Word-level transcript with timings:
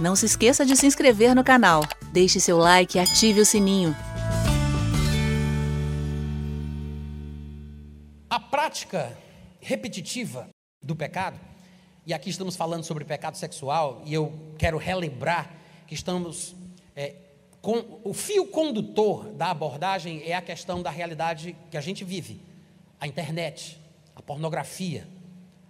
Não 0.00 0.16
se 0.16 0.24
esqueça 0.24 0.64
de 0.64 0.74
se 0.76 0.86
inscrever 0.86 1.34
no 1.34 1.44
canal, 1.44 1.82
deixe 2.10 2.40
seu 2.40 2.56
like 2.56 2.96
e 2.96 2.98
ative 2.98 3.38
o 3.38 3.44
sininho. 3.44 3.94
A 8.30 8.40
prática 8.40 9.14
repetitiva 9.60 10.48
do 10.82 10.96
pecado, 10.96 11.38
e 12.06 12.14
aqui 12.14 12.30
estamos 12.30 12.56
falando 12.56 12.82
sobre 12.82 13.04
pecado 13.04 13.36
sexual, 13.36 14.00
e 14.06 14.14
eu 14.14 14.32
quero 14.56 14.78
relembrar 14.78 15.50
que 15.86 15.92
estamos. 15.92 16.56
É, 16.96 17.14
com, 17.60 18.00
o 18.02 18.14
fio 18.14 18.46
condutor 18.46 19.30
da 19.32 19.50
abordagem 19.50 20.22
é 20.24 20.34
a 20.34 20.40
questão 20.40 20.80
da 20.80 20.88
realidade 20.88 21.54
que 21.70 21.76
a 21.76 21.80
gente 21.82 22.04
vive, 22.04 22.40
a 22.98 23.06
internet, 23.06 23.78
a 24.16 24.22
pornografia, 24.22 25.06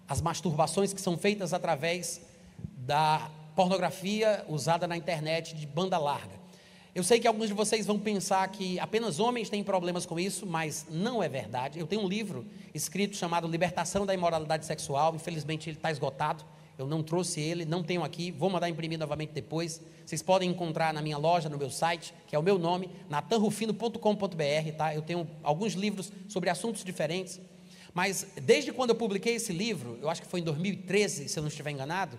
as 0.06 0.20
masturbações 0.20 0.92
que 0.92 1.00
são 1.00 1.18
feitas 1.18 1.52
através 1.52 2.20
da 2.76 3.28
pornografia 3.54 4.44
usada 4.48 4.86
na 4.86 4.96
internet 4.96 5.54
de 5.54 5.66
banda 5.66 5.98
larga. 5.98 6.40
Eu 6.92 7.04
sei 7.04 7.20
que 7.20 7.28
alguns 7.28 7.46
de 7.46 7.54
vocês 7.54 7.86
vão 7.86 7.98
pensar 7.98 8.48
que 8.48 8.78
apenas 8.80 9.20
homens 9.20 9.48
têm 9.48 9.62
problemas 9.62 10.04
com 10.04 10.18
isso, 10.18 10.44
mas 10.44 10.86
não 10.90 11.22
é 11.22 11.28
verdade. 11.28 11.78
Eu 11.78 11.86
tenho 11.86 12.02
um 12.02 12.08
livro 12.08 12.44
escrito 12.74 13.16
chamado 13.16 13.46
Libertação 13.46 14.04
da 14.04 14.12
Imoralidade 14.12 14.66
Sexual, 14.66 15.14
infelizmente 15.14 15.70
ele 15.70 15.76
está 15.76 15.90
esgotado. 15.90 16.44
Eu 16.76 16.88
não 16.88 17.02
trouxe 17.02 17.40
ele, 17.40 17.64
não 17.64 17.82
tenho 17.82 18.02
aqui, 18.02 18.30
vou 18.32 18.50
mandar 18.50 18.68
imprimir 18.68 18.98
novamente 18.98 19.30
depois. 19.30 19.80
Vocês 20.04 20.22
podem 20.22 20.50
encontrar 20.50 20.92
na 20.92 21.00
minha 21.00 21.16
loja, 21.18 21.48
no 21.48 21.58
meu 21.58 21.70
site, 21.70 22.12
que 22.26 22.34
é 22.34 22.38
o 22.38 22.42
meu 22.42 22.58
nome, 22.58 22.90
natanrufino.com.br, 23.08 24.72
tá? 24.76 24.94
Eu 24.94 25.02
tenho 25.02 25.28
alguns 25.42 25.74
livros 25.74 26.10
sobre 26.26 26.50
assuntos 26.50 26.82
diferentes. 26.82 27.38
Mas 27.94 28.26
desde 28.42 28.72
quando 28.72 28.90
eu 28.90 28.96
publiquei 28.96 29.34
esse 29.34 29.52
livro, 29.52 29.98
eu 30.00 30.08
acho 30.08 30.22
que 30.22 30.28
foi 30.28 30.40
em 30.40 30.42
2013, 30.42 31.28
se 31.28 31.38
eu 31.38 31.42
não 31.42 31.48
estiver 31.48 31.70
enganado, 31.70 32.18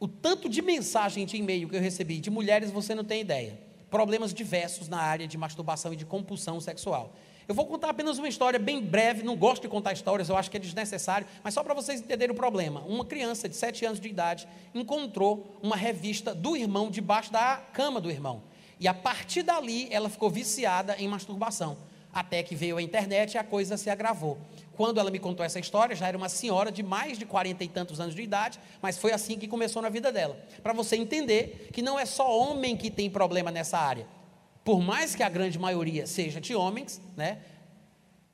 o 0.00 0.06
tanto 0.06 0.48
de 0.48 0.62
mensagem 0.62 1.26
de 1.26 1.36
e-mail 1.36 1.68
que 1.68 1.76
eu 1.76 1.80
recebi 1.80 2.20
de 2.20 2.30
mulheres, 2.30 2.70
você 2.70 2.94
não 2.94 3.04
tem 3.04 3.20
ideia. 3.20 3.58
Problemas 3.90 4.32
diversos 4.32 4.88
na 4.88 4.98
área 4.98 5.26
de 5.26 5.36
masturbação 5.36 5.92
e 5.92 5.96
de 5.96 6.04
compulsão 6.04 6.60
sexual. 6.60 7.12
Eu 7.48 7.54
vou 7.54 7.64
contar 7.64 7.88
apenas 7.88 8.18
uma 8.18 8.28
história 8.28 8.58
bem 8.58 8.80
breve, 8.80 9.22
não 9.22 9.34
gosto 9.34 9.62
de 9.62 9.68
contar 9.68 9.94
histórias, 9.94 10.28
eu 10.28 10.36
acho 10.36 10.50
que 10.50 10.58
é 10.58 10.60
desnecessário, 10.60 11.26
mas 11.42 11.54
só 11.54 11.64
para 11.64 11.72
vocês 11.72 11.98
entenderem 11.98 12.34
o 12.34 12.36
problema. 12.36 12.80
Uma 12.80 13.06
criança 13.06 13.48
de 13.48 13.56
7 13.56 13.86
anos 13.86 13.98
de 13.98 14.06
idade 14.06 14.46
encontrou 14.74 15.58
uma 15.62 15.74
revista 15.74 16.34
do 16.34 16.54
irmão 16.54 16.90
debaixo 16.90 17.32
da 17.32 17.56
cama 17.72 18.02
do 18.02 18.10
irmão. 18.10 18.42
E 18.78 18.86
a 18.86 18.92
partir 18.92 19.42
dali 19.42 19.88
ela 19.90 20.10
ficou 20.10 20.28
viciada 20.28 20.94
em 20.98 21.08
masturbação. 21.08 21.78
Até 22.12 22.42
que 22.42 22.54
veio 22.54 22.76
a 22.76 22.82
internet 22.82 23.34
e 23.34 23.38
a 23.38 23.44
coisa 23.44 23.76
se 23.78 23.88
agravou. 23.88 24.38
Quando 24.78 25.00
ela 25.00 25.10
me 25.10 25.18
contou 25.18 25.44
essa 25.44 25.58
história, 25.58 25.96
já 25.96 26.06
era 26.06 26.16
uma 26.16 26.28
senhora 26.28 26.70
de 26.70 26.84
mais 26.84 27.18
de 27.18 27.26
40 27.26 27.64
e 27.64 27.68
tantos 27.68 27.98
anos 27.98 28.14
de 28.14 28.22
idade, 28.22 28.60
mas 28.80 28.96
foi 28.96 29.10
assim 29.10 29.36
que 29.36 29.48
começou 29.48 29.82
na 29.82 29.88
vida 29.88 30.12
dela. 30.12 30.38
Para 30.62 30.72
você 30.72 30.94
entender 30.94 31.68
que 31.72 31.82
não 31.82 31.98
é 31.98 32.06
só 32.06 32.38
homem 32.38 32.76
que 32.76 32.88
tem 32.88 33.10
problema 33.10 33.50
nessa 33.50 33.76
área. 33.76 34.06
Por 34.64 34.80
mais 34.80 35.16
que 35.16 35.22
a 35.24 35.28
grande 35.28 35.58
maioria 35.58 36.06
seja 36.06 36.40
de 36.40 36.54
homens, 36.54 37.00
né? 37.16 37.38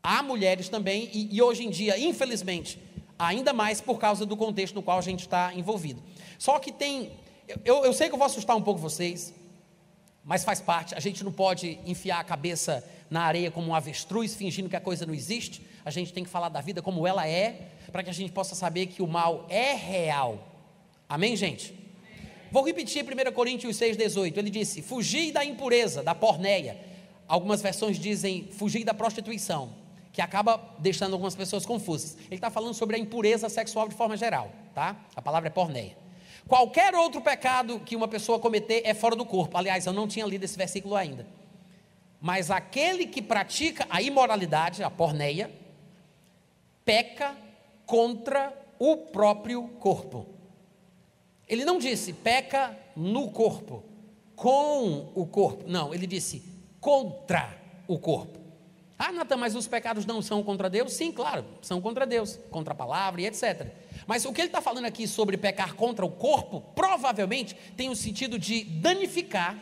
Há 0.02 0.22
mulheres 0.22 0.68
também, 0.68 1.08
e, 1.14 1.34
e 1.34 1.40
hoje 1.40 1.64
em 1.64 1.70
dia, 1.70 1.98
infelizmente, 1.98 2.78
ainda 3.18 3.54
mais 3.54 3.80
por 3.80 3.98
causa 3.98 4.26
do 4.26 4.36
contexto 4.36 4.74
no 4.74 4.82
qual 4.82 4.98
a 4.98 5.02
gente 5.02 5.20
está 5.20 5.50
envolvido. 5.54 6.02
Só 6.38 6.58
que 6.58 6.70
tem. 6.70 7.10
Eu, 7.64 7.86
eu 7.86 7.94
sei 7.94 8.08
que 8.08 8.14
eu 8.14 8.18
vou 8.18 8.26
assustar 8.26 8.54
um 8.54 8.60
pouco 8.60 8.78
vocês, 8.78 9.32
mas 10.22 10.44
faz 10.44 10.60
parte. 10.60 10.94
A 10.94 11.00
gente 11.00 11.24
não 11.24 11.32
pode 11.32 11.80
enfiar 11.86 12.20
a 12.20 12.24
cabeça 12.24 12.84
na 13.10 13.22
areia 13.22 13.50
como 13.50 13.68
um 13.68 13.74
avestruz, 13.74 14.34
fingindo 14.34 14.68
que 14.68 14.76
a 14.76 14.80
coisa 14.80 15.06
não 15.06 15.14
existe 15.14 15.62
a 15.84 15.90
gente 15.90 16.12
tem 16.12 16.24
que 16.24 16.30
falar 16.30 16.48
da 16.48 16.60
vida 16.60 16.80
como 16.80 17.06
ela 17.06 17.28
é, 17.28 17.68
para 17.92 18.02
que 18.02 18.08
a 18.08 18.12
gente 18.12 18.32
possa 18.32 18.54
saber 18.54 18.86
que 18.86 19.02
o 19.02 19.06
mal 19.06 19.44
é 19.50 19.74
real. 19.74 20.48
Amém, 21.08 21.36
gente? 21.36 21.74
Vou 22.50 22.64
repetir 22.64 23.04
1 23.04 23.32
Coríntios 23.32 23.76
6,18. 23.76 24.36
Ele 24.36 24.50
disse: 24.50 24.80
Fugir 24.80 25.32
da 25.32 25.44
impureza, 25.44 26.02
da 26.02 26.14
porneia. 26.14 26.78
Algumas 27.28 27.60
versões 27.60 27.98
dizem 27.98 28.48
fugir 28.52 28.84
da 28.84 28.94
prostituição, 28.94 29.72
que 30.12 30.20
acaba 30.22 30.60
deixando 30.78 31.12
algumas 31.12 31.34
pessoas 31.34 31.66
confusas. 31.66 32.16
Ele 32.26 32.36
está 32.36 32.50
falando 32.50 32.74
sobre 32.74 32.96
a 32.96 32.98
impureza 32.98 33.48
sexual 33.48 33.88
de 33.88 33.94
forma 33.94 34.16
geral, 34.16 34.52
tá? 34.74 34.96
A 35.14 35.22
palavra 35.22 35.48
é 35.48 35.50
porneia. 35.50 35.96
Qualquer 36.46 36.94
outro 36.94 37.22
pecado 37.22 37.80
que 37.80 37.96
uma 37.96 38.06
pessoa 38.06 38.38
cometer 38.38 38.82
é 38.84 38.92
fora 38.92 39.16
do 39.16 39.24
corpo. 39.24 39.56
Aliás, 39.56 39.86
eu 39.86 39.92
não 39.92 40.06
tinha 40.06 40.26
lido 40.26 40.44
esse 40.44 40.56
versículo 40.56 40.94
ainda. 40.94 41.26
Mas 42.24 42.50
aquele 42.50 43.04
que 43.04 43.20
pratica 43.20 43.86
a 43.90 44.00
imoralidade, 44.00 44.82
a 44.82 44.88
porneia, 44.88 45.50
peca 46.82 47.36
contra 47.84 48.50
o 48.78 48.96
próprio 48.96 49.68
corpo. 49.78 50.26
Ele 51.46 51.66
não 51.66 51.78
disse 51.78 52.14
peca 52.14 52.74
no 52.96 53.30
corpo, 53.30 53.84
com 54.34 55.12
o 55.14 55.26
corpo. 55.26 55.64
Não, 55.66 55.92
ele 55.92 56.06
disse 56.06 56.42
contra 56.80 57.58
o 57.86 57.98
corpo. 57.98 58.40
Ah, 58.98 59.12
Natan, 59.12 59.36
mas 59.36 59.54
os 59.54 59.66
pecados 59.66 60.06
não 60.06 60.22
são 60.22 60.42
contra 60.42 60.70
Deus? 60.70 60.94
Sim, 60.94 61.12
claro, 61.12 61.44
são 61.60 61.78
contra 61.78 62.06
Deus, 62.06 62.40
contra 62.50 62.72
a 62.72 62.74
palavra 62.74 63.20
e 63.20 63.26
etc. 63.26 63.66
Mas 64.06 64.24
o 64.24 64.32
que 64.32 64.40
ele 64.40 64.48
está 64.48 64.62
falando 64.62 64.86
aqui 64.86 65.06
sobre 65.06 65.36
pecar 65.36 65.74
contra 65.74 66.06
o 66.06 66.10
corpo, 66.10 66.62
provavelmente 66.74 67.54
tem 67.76 67.90
o 67.90 67.94
sentido 67.94 68.38
de 68.38 68.64
danificar, 68.64 69.58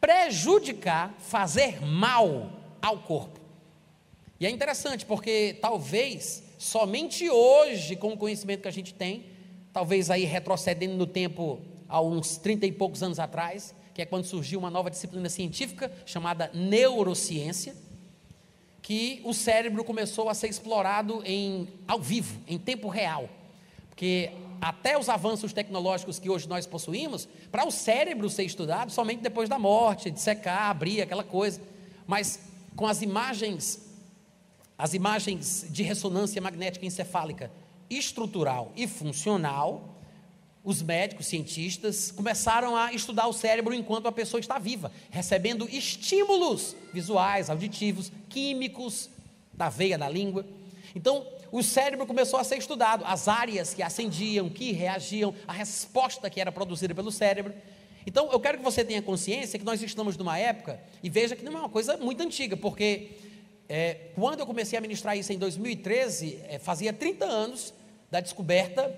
prejudicar, 0.00 1.14
fazer 1.18 1.80
mal 1.84 2.50
ao 2.80 2.98
corpo. 2.98 3.40
E 4.40 4.46
é 4.46 4.50
interessante 4.50 5.04
porque 5.04 5.56
talvez 5.60 6.42
somente 6.58 7.28
hoje, 7.28 7.96
com 7.96 8.12
o 8.12 8.16
conhecimento 8.16 8.62
que 8.62 8.68
a 8.68 8.72
gente 8.72 8.94
tem, 8.94 9.26
talvez 9.72 10.10
aí 10.10 10.24
retrocedendo 10.24 10.96
no 10.96 11.06
tempo 11.06 11.60
há 11.88 12.00
uns 12.00 12.36
30 12.36 12.66
e 12.66 12.72
poucos 12.72 13.02
anos 13.02 13.18
atrás, 13.18 13.74
que 13.94 14.02
é 14.02 14.06
quando 14.06 14.24
surgiu 14.24 14.58
uma 14.58 14.70
nova 14.70 14.90
disciplina 14.90 15.28
científica 15.28 15.90
chamada 16.06 16.50
neurociência, 16.54 17.74
que 18.80 19.20
o 19.24 19.34
cérebro 19.34 19.84
começou 19.84 20.28
a 20.28 20.34
ser 20.34 20.48
explorado 20.48 21.22
em 21.24 21.68
ao 21.86 22.00
vivo, 22.00 22.40
em 22.46 22.58
tempo 22.58 22.88
real. 22.88 23.28
Porque 23.90 24.30
até 24.60 24.98
os 24.98 25.08
avanços 25.08 25.52
tecnológicos 25.52 26.18
que 26.18 26.28
hoje 26.30 26.48
nós 26.48 26.66
possuímos, 26.66 27.28
para 27.50 27.66
o 27.66 27.70
cérebro 27.70 28.28
ser 28.28 28.44
estudado 28.44 28.90
somente 28.90 29.20
depois 29.20 29.48
da 29.48 29.58
morte, 29.58 30.10
de 30.10 30.20
secar, 30.20 30.70
abrir, 30.70 31.02
aquela 31.02 31.24
coisa. 31.24 31.60
Mas 32.06 32.40
com 32.76 32.86
as 32.86 33.02
imagens 33.02 33.88
as 34.78 34.94
imagens 34.94 35.66
de 35.68 35.82
ressonância 35.82 36.40
magnética 36.40 36.86
encefálica 36.86 37.50
estrutural 37.90 38.72
e 38.76 38.86
funcional, 38.86 39.96
os 40.62 40.82
médicos, 40.82 41.26
cientistas, 41.26 42.12
começaram 42.12 42.76
a 42.76 42.92
estudar 42.92 43.26
o 43.26 43.32
cérebro 43.32 43.74
enquanto 43.74 44.06
a 44.06 44.12
pessoa 44.12 44.38
está 44.38 44.58
viva, 44.58 44.92
recebendo 45.10 45.68
estímulos 45.68 46.76
visuais, 46.92 47.50
auditivos, 47.50 48.12
químicos, 48.28 49.10
da 49.52 49.68
veia 49.68 49.98
da 49.98 50.08
língua. 50.08 50.46
Então, 50.94 51.26
o 51.50 51.62
cérebro 51.62 52.06
começou 52.06 52.38
a 52.38 52.44
ser 52.44 52.56
estudado, 52.56 53.04
as 53.06 53.28
áreas 53.28 53.74
que 53.74 53.82
acendiam, 53.82 54.48
que 54.48 54.72
reagiam, 54.72 55.34
a 55.46 55.52
resposta 55.52 56.28
que 56.28 56.40
era 56.40 56.52
produzida 56.52 56.94
pelo 56.94 57.10
cérebro. 57.10 57.52
Então, 58.06 58.30
eu 58.32 58.40
quero 58.40 58.58
que 58.58 58.64
você 58.64 58.84
tenha 58.84 59.02
consciência 59.02 59.58
que 59.58 59.64
nós 59.64 59.82
estamos 59.82 60.16
numa 60.16 60.38
época, 60.38 60.80
e 61.02 61.10
veja 61.10 61.36
que 61.36 61.44
não 61.44 61.52
é 61.52 61.60
uma 61.60 61.68
coisa 61.68 61.96
muito 61.96 62.22
antiga, 62.22 62.56
porque 62.56 63.10
é, 63.68 64.10
quando 64.14 64.40
eu 64.40 64.46
comecei 64.46 64.78
a 64.78 64.80
ministrar 64.80 65.16
isso 65.16 65.32
em 65.32 65.38
2013, 65.38 66.38
é, 66.48 66.58
fazia 66.58 66.92
30 66.92 67.24
anos 67.24 67.74
da 68.10 68.20
descoberta 68.20 68.94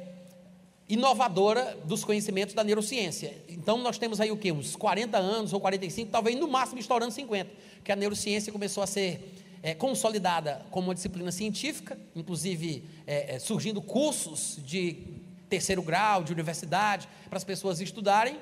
inovadora 0.88 1.76
dos 1.84 2.04
conhecimentos 2.04 2.52
da 2.52 2.64
neurociência. 2.64 3.32
Então 3.48 3.78
nós 3.78 3.96
temos 3.96 4.20
aí 4.20 4.32
o 4.32 4.36
que? 4.36 4.50
Uns 4.50 4.74
40 4.74 5.16
anos 5.18 5.52
ou 5.52 5.60
45, 5.60 6.10
talvez 6.10 6.36
no 6.36 6.48
máximo 6.48 6.80
estourando 6.80 7.12
50, 7.12 7.48
que 7.84 7.92
a 7.92 7.96
neurociência 7.96 8.52
começou 8.52 8.82
a 8.82 8.86
ser 8.86 9.34
é, 9.62 9.74
consolidada 9.74 10.64
como 10.70 10.88
uma 10.88 10.94
disciplina 10.94 11.30
científica, 11.30 11.98
inclusive 12.14 12.84
é, 13.06 13.36
é, 13.36 13.38
surgindo 13.38 13.82
cursos 13.82 14.58
de 14.64 14.96
terceiro 15.48 15.82
grau, 15.82 16.22
de 16.22 16.32
universidade, 16.32 17.08
para 17.28 17.36
as 17.36 17.44
pessoas 17.44 17.80
estudarem, 17.80 18.38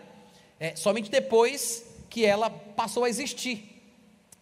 é, 0.61 0.77
somente 0.77 1.11
depois 1.11 1.85
que 2.09 2.25
ela 2.25 2.51
passou 2.51 3.05
a 3.05 3.09
existir 3.09 3.83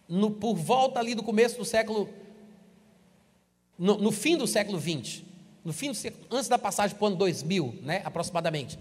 no, 0.07 0.31
por 0.31 0.55
volta 0.55 0.99
ali 0.99 1.15
do 1.15 1.23
começo 1.23 1.57
do 1.57 1.65
século, 1.65 2.09
no, 3.77 3.97
no 3.97 4.11
fim 4.11 4.37
do 4.37 4.47
século 4.47 4.79
XX, 4.79 5.23
no 5.63 5.73
fim 5.73 5.91
do, 5.91 5.97
antes 6.31 6.47
da 6.47 6.57
passagem 6.57 6.95
para 6.95 7.03
o 7.03 7.07
ano 7.07 7.15
2000, 7.15 7.79
né, 7.81 8.01
aproximadamente. 8.05 8.77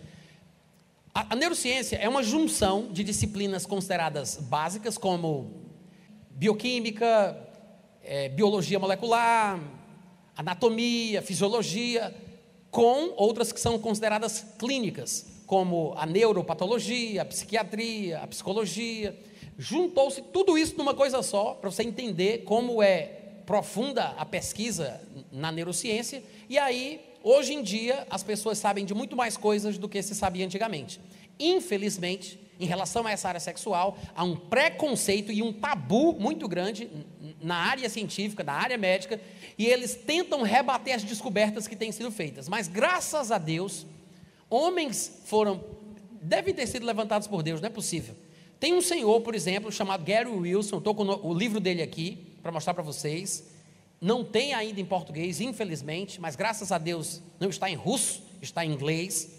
A, 1.15 1.33
a 1.33 1.37
neurociência 1.37 1.97
é 1.97 2.09
uma 2.09 2.23
junção 2.23 2.93
de 2.93 3.03
disciplinas 3.03 3.65
consideradas 3.65 4.37
básicas, 4.37 4.99
como 4.99 5.51
bioquímica, 6.31 7.46
é, 8.07 8.29
biologia 8.29 8.79
molecular, 8.79 9.61
anatomia, 10.37 11.21
fisiologia, 11.21 12.15
com 12.71 13.15
outras 13.17 13.53
que 13.53 13.61
são 13.61 13.79
consideradas 13.79 14.47
clínicas, 14.59 15.43
como 15.47 15.95
a 15.97 16.07
neuropatologia, 16.07 17.23
a 17.23 17.25
psiquiatria, 17.25 18.21
a 18.21 18.27
psicologia. 18.27 19.19
Juntou-se 19.59 20.21
tudo 20.21 20.59
isso 20.59 20.77
numa 20.77 20.95
coisa 20.95 21.23
só, 21.23 21.55
para 21.55 21.71
você 21.71 21.83
entender 21.83 22.45
como 22.45 22.83
é 22.83 23.23
profunda 23.47 24.15
a 24.19 24.27
pesquisa 24.27 25.01
na 25.31 25.53
neurociência, 25.53 26.23
e 26.49 26.59
aí 26.59 27.01
hoje 27.23 27.55
em 27.55 27.63
dia 27.63 28.07
as 28.11 28.23
pessoas 28.23 28.59
sabem 28.59 28.85
de 28.85 28.93
muito 28.93 29.17
mais 29.17 29.37
coisas 29.37 29.79
do 29.79 29.89
que 29.89 30.03
se 30.03 30.15
sabia 30.15 30.45
antigamente. 30.45 31.01
Infelizmente, 31.39 32.39
em 32.59 32.67
relação 32.67 33.07
a 33.07 33.11
essa 33.11 33.29
área 33.29 33.41
sexual, 33.41 33.97
há 34.15 34.25
um 34.25 34.35
preconceito 34.35 35.31
e 35.31 35.43
um 35.43 35.53
tabu 35.53 36.15
muito 36.15 36.49
grande 36.49 36.91
na 37.41 37.57
área 37.57 37.89
científica, 37.89 38.43
na 38.43 38.53
área 38.53 38.79
médica, 38.79 39.21
e 39.59 39.67
eles 39.67 39.95
tentam 39.95 40.43
rebater 40.43 40.95
as 40.95 41.03
descobertas 41.03 41.67
que 41.67 41.77
têm 41.77 41.93
sido 41.93 42.11
feitas. 42.11 42.49
Mas 42.49 42.69
graças 42.69 43.31
a 43.31 43.39
Deus, 43.39 43.87
homens 44.49 45.21
foram, 45.25 45.65
devem 46.21 46.55
ter 46.55 46.67
sido 46.67 46.87
levantados 46.87 47.29
por 47.29 47.43
Deus, 47.43 47.61
não 47.61 47.69
é 47.69 47.71
possível. 47.71 48.15
Tem 48.59 48.73
um 48.73 48.81
senhor, 48.81 49.21
por 49.21 49.35
exemplo, 49.35 49.71
chamado 49.71 50.05
Gary 50.05 50.29
Wilson, 50.29 50.79
estou 50.79 50.95
com 50.95 51.05
o 51.05 51.35
livro 51.35 51.61
dele 51.61 51.83
aqui 51.83 52.19
para 52.43 52.51
mostrar 52.51 52.75
para 52.75 52.83
vocês. 52.83 53.45
Não 54.01 54.25
tem 54.25 54.55
ainda 54.55 54.81
em 54.81 54.85
português, 54.85 55.41
infelizmente, 55.41 56.21
mas 56.21 56.37
graças 56.37 56.73
a 56.73 56.79
Deus 56.79 57.23
não 57.41 57.49
está 57.49 57.71
em 57.71 57.75
russo, 57.75 58.23
está 58.41 58.65
em 58.65 58.73
inglês. 58.73 59.31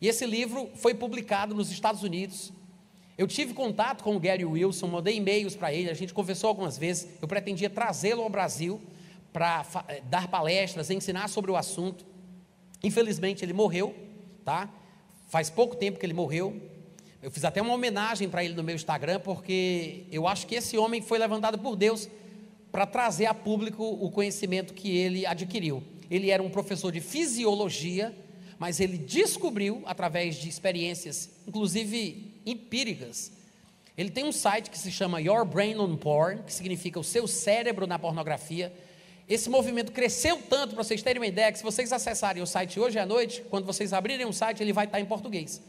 E 0.00 0.08
esse 0.08 0.26
livro 0.26 0.70
foi 0.76 0.94
publicado 0.94 1.54
nos 1.54 1.70
Estados 1.70 2.02
Unidos. 2.02 2.52
Eu 3.16 3.26
tive 3.26 3.52
contato 3.52 4.02
com 4.02 4.16
o 4.16 4.20
Gary 4.20 4.44
Wilson, 4.44 4.86
mandei 4.86 5.16
e-mails 5.16 5.54
para 5.54 5.72
ele, 5.72 5.90
a 5.90 5.94
gente 5.94 6.14
conversou 6.14 6.48
algumas 6.48 6.78
vezes. 6.78 7.08
Eu 7.20 7.28
pretendia 7.28 7.68
trazê-lo 7.68 8.22
ao 8.22 8.30
Brasil 8.30 8.80
para 9.32 9.66
eh, 9.88 10.02
dar 10.08 10.28
palestras, 10.28 10.90
ensinar 10.90 11.28
sobre 11.28 11.50
o 11.50 11.56
assunto. 11.56 12.06
Infelizmente 12.82 13.44
ele 13.44 13.52
morreu, 13.52 13.94
tá? 14.44 14.68
Faz 15.28 15.50
pouco 15.50 15.76
tempo 15.76 15.98
que 15.98 16.06
ele 16.06 16.14
morreu. 16.14 16.60
Eu 17.22 17.30
fiz 17.30 17.44
até 17.44 17.60
uma 17.60 17.74
homenagem 17.74 18.28
para 18.28 18.42
ele 18.44 18.54
no 18.54 18.62
meu 18.62 18.74
Instagram, 18.74 19.20
porque 19.20 20.04
eu 20.10 20.26
acho 20.26 20.46
que 20.46 20.54
esse 20.54 20.76
homem 20.76 21.00
foi 21.00 21.18
levantado 21.18 21.58
por 21.58 21.76
Deus 21.76 22.08
para 22.72 22.86
trazer 22.86 23.26
a 23.26 23.34
público 23.34 23.84
o 23.84 24.10
conhecimento 24.10 24.72
que 24.72 24.96
ele 24.96 25.26
adquiriu. 25.26 25.82
Ele 26.10 26.30
era 26.30 26.42
um 26.42 26.50
professor 26.50 26.90
de 26.90 27.00
fisiologia, 27.00 28.16
mas 28.58 28.80
ele 28.80 28.96
descobriu, 28.96 29.82
através 29.86 30.36
de 30.36 30.48
experiências, 30.48 31.30
inclusive 31.46 32.31
empíricas, 32.44 33.32
ele 33.96 34.10
tem 34.10 34.24
um 34.24 34.32
site 34.32 34.70
que 34.70 34.78
se 34.78 34.90
chama 34.90 35.20
Your 35.20 35.44
Brain 35.44 35.76
on 35.78 35.96
Porn, 35.96 36.42
que 36.44 36.52
significa 36.52 36.98
o 36.98 37.04
seu 37.04 37.26
cérebro 37.26 37.86
na 37.86 37.98
pornografia. 37.98 38.72
Esse 39.28 39.50
movimento 39.50 39.92
cresceu 39.92 40.40
tanto, 40.48 40.74
para 40.74 40.82
vocês 40.82 41.02
terem 41.02 41.20
uma 41.20 41.26
ideia, 41.26 41.52
que 41.52 41.58
se 41.58 41.64
vocês 41.64 41.92
acessarem 41.92 42.42
o 42.42 42.46
site 42.46 42.80
hoje 42.80 42.98
à 42.98 43.04
noite, 43.04 43.42
quando 43.50 43.66
vocês 43.66 43.92
abrirem 43.92 44.26
o 44.26 44.32
site, 44.32 44.62
ele 44.62 44.72
vai 44.72 44.86
estar 44.86 44.98
em 44.98 45.04
português. 45.04 45.60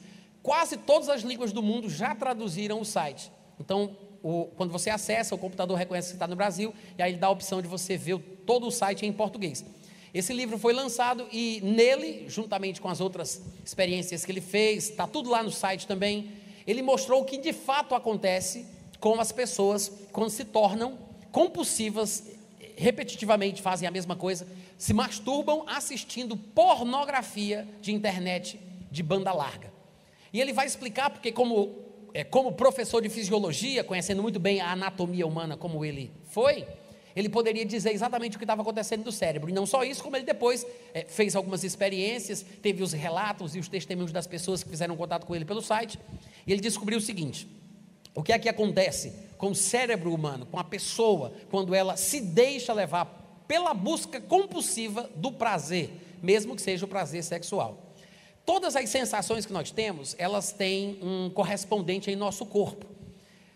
Quase 0.41 0.77
todas 0.77 1.09
as 1.09 1.21
línguas 1.21 1.51
do 1.51 1.61
mundo 1.61 1.89
já 1.89 2.15
traduziram 2.15 2.79
o 2.79 2.85
site. 2.85 3.31
Então, 3.59 3.95
o, 4.21 4.45
quando 4.55 4.71
você 4.71 4.89
acessa, 4.89 5.35
o 5.35 5.37
computador 5.37 5.77
reconhece 5.77 6.09
que 6.09 6.15
está 6.15 6.27
no 6.27 6.35
Brasil, 6.35 6.73
e 6.97 7.03
aí 7.03 7.11
ele 7.11 7.19
dá 7.19 7.27
a 7.27 7.31
opção 7.31 7.61
de 7.61 7.67
você 7.67 7.97
ver 7.97 8.17
todo 8.45 8.67
o 8.67 8.71
site 8.71 9.05
em 9.05 9.11
português. 9.11 9.65
Esse 10.13 10.31
livro 10.31 10.57
foi 10.57 10.73
lançado 10.73 11.27
e 11.31 11.59
nele, 11.61 12.25
juntamente 12.29 12.79
com 12.79 12.87
as 12.87 13.01
outras 13.01 13.41
experiências 13.65 14.23
que 14.23 14.31
ele 14.31 14.41
fez, 14.41 14.89
está 14.89 15.07
tudo 15.07 15.29
lá 15.29 15.43
no 15.43 15.51
site 15.51 15.87
também, 15.87 16.31
ele 16.65 16.81
mostrou 16.81 17.21
o 17.21 17.25
que 17.25 17.37
de 17.37 17.53
fato 17.53 17.95
acontece 17.95 18.65
com 18.99 19.19
as 19.19 19.31
pessoas 19.31 19.91
quando 20.11 20.29
se 20.29 20.45
tornam 20.45 20.97
compulsivas, 21.31 22.23
repetitivamente 22.75 23.61
fazem 23.61 23.87
a 23.87 23.91
mesma 23.91 24.15
coisa, 24.15 24.47
se 24.77 24.93
masturbam 24.93 25.63
assistindo 25.67 26.37
pornografia 26.37 27.67
de 27.81 27.93
internet 27.93 28.59
de 28.91 29.03
banda 29.03 29.33
larga. 29.33 29.73
E 30.31 30.39
ele 30.39 30.53
vai 30.53 30.65
explicar 30.65 31.09
porque 31.09 31.31
como 31.31 31.83
é, 32.13 32.23
como 32.23 32.53
professor 32.53 33.01
de 33.01 33.09
fisiologia, 33.09 33.83
conhecendo 33.83 34.21
muito 34.21 34.39
bem 34.39 34.61
a 34.61 34.71
anatomia 34.71 35.25
humana 35.25 35.57
como 35.57 35.83
ele 35.83 36.11
foi, 36.29 36.65
ele 37.15 37.29
poderia 37.29 37.65
dizer 37.65 37.91
exatamente 37.91 38.35
o 38.35 38.39
que 38.39 38.43
estava 38.43 38.61
acontecendo 38.61 39.05
no 39.05 39.11
cérebro. 39.11 39.49
E 39.49 39.53
não 39.53 39.65
só 39.65 39.83
isso, 39.83 40.03
como 40.03 40.15
ele 40.15 40.25
depois 40.25 40.65
é, 40.93 41.05
fez 41.05 41.35
algumas 41.35 41.63
experiências, 41.63 42.45
teve 42.61 42.81
os 42.81 42.93
relatos 42.93 43.55
e 43.55 43.59
os 43.59 43.67
testemunhos 43.67 44.11
das 44.11 44.27
pessoas 44.27 44.63
que 44.63 44.69
fizeram 44.69 44.95
contato 44.95 45.25
com 45.25 45.35
ele 45.35 45.45
pelo 45.45 45.61
site, 45.61 45.99
e 46.45 46.51
ele 46.51 46.61
descobriu 46.61 46.97
o 46.97 47.01
seguinte: 47.01 47.47
o 48.15 48.23
que 48.23 48.31
é 48.31 48.39
que 48.39 48.49
acontece 48.49 49.13
com 49.37 49.51
o 49.51 49.55
cérebro 49.55 50.13
humano, 50.13 50.45
com 50.45 50.57
a 50.57 50.63
pessoa, 50.63 51.33
quando 51.49 51.75
ela 51.75 51.97
se 51.97 52.21
deixa 52.21 52.71
levar 52.73 53.43
pela 53.47 53.73
busca 53.73 54.21
compulsiva 54.21 55.09
do 55.15 55.31
prazer, 55.31 55.91
mesmo 56.21 56.55
que 56.55 56.61
seja 56.61 56.85
o 56.85 56.87
prazer 56.87 57.23
sexual. 57.23 57.93
Todas 58.45 58.75
as 58.75 58.89
sensações 58.89 59.45
que 59.45 59.53
nós 59.53 59.71
temos, 59.71 60.15
elas 60.17 60.51
têm 60.51 60.99
um 61.01 61.29
correspondente 61.29 62.11
em 62.11 62.15
nosso 62.15 62.45
corpo. 62.45 62.92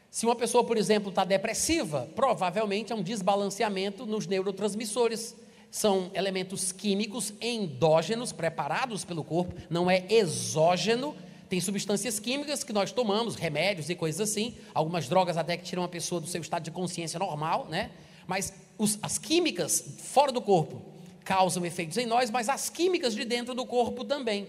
Se 0.09 0.25
uma 0.25 0.35
pessoa, 0.35 0.63
por 0.63 0.77
exemplo, 0.77 1.09
está 1.09 1.23
depressiva, 1.23 2.09
provavelmente 2.15 2.91
é 2.91 2.95
um 2.95 3.03
desbalanceamento 3.03 4.05
nos 4.05 4.25
neurotransmissores. 4.25 5.35
São 5.69 6.09
elementos 6.13 6.71
químicos 6.71 7.33
endógenos 7.41 8.31
preparados 8.31 9.03
pelo 9.03 9.23
corpo, 9.23 9.53
não 9.69 9.91
é 9.91 10.05
exógeno. 10.09 11.15
Tem 11.49 11.59
substâncias 11.59 12.19
químicas 12.19 12.63
que 12.63 12.73
nós 12.73 12.91
tomamos, 12.91 13.35
remédios 13.35 13.89
e 13.89 13.95
coisas 13.95 14.29
assim, 14.29 14.55
algumas 14.73 15.07
drogas 15.07 15.37
até 15.37 15.55
que 15.55 15.63
tiram 15.63 15.83
a 15.83 15.87
pessoa 15.87 16.19
do 16.19 16.27
seu 16.27 16.41
estado 16.41 16.63
de 16.63 16.71
consciência 16.71 17.19
normal, 17.19 17.67
né? 17.69 17.91
Mas 18.25 18.53
os, 18.77 18.97
as 19.01 19.17
químicas 19.17 19.83
fora 19.99 20.31
do 20.31 20.41
corpo 20.41 20.81
causam 21.23 21.65
efeitos 21.65 21.97
em 21.97 22.05
nós, 22.05 22.29
mas 22.29 22.49
as 22.49 22.69
químicas 22.69 23.13
de 23.13 23.23
dentro 23.25 23.53
do 23.53 23.65
corpo 23.65 24.03
também. 24.03 24.47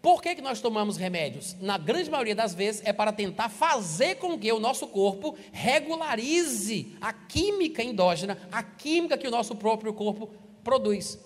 Por 0.00 0.22
que, 0.22 0.36
que 0.36 0.42
nós 0.42 0.60
tomamos 0.60 0.96
remédios? 0.96 1.56
Na 1.60 1.76
grande 1.78 2.10
maioria 2.10 2.34
das 2.34 2.54
vezes 2.54 2.82
é 2.84 2.92
para 2.92 3.12
tentar 3.12 3.48
fazer 3.48 4.16
com 4.16 4.38
que 4.38 4.52
o 4.52 4.60
nosso 4.60 4.86
corpo 4.86 5.36
regularize 5.52 6.96
a 7.00 7.12
química 7.12 7.82
endógena, 7.82 8.38
a 8.52 8.62
química 8.62 9.18
que 9.18 9.26
o 9.26 9.30
nosso 9.30 9.56
próprio 9.56 9.92
corpo 9.92 10.30
produz. 10.62 11.18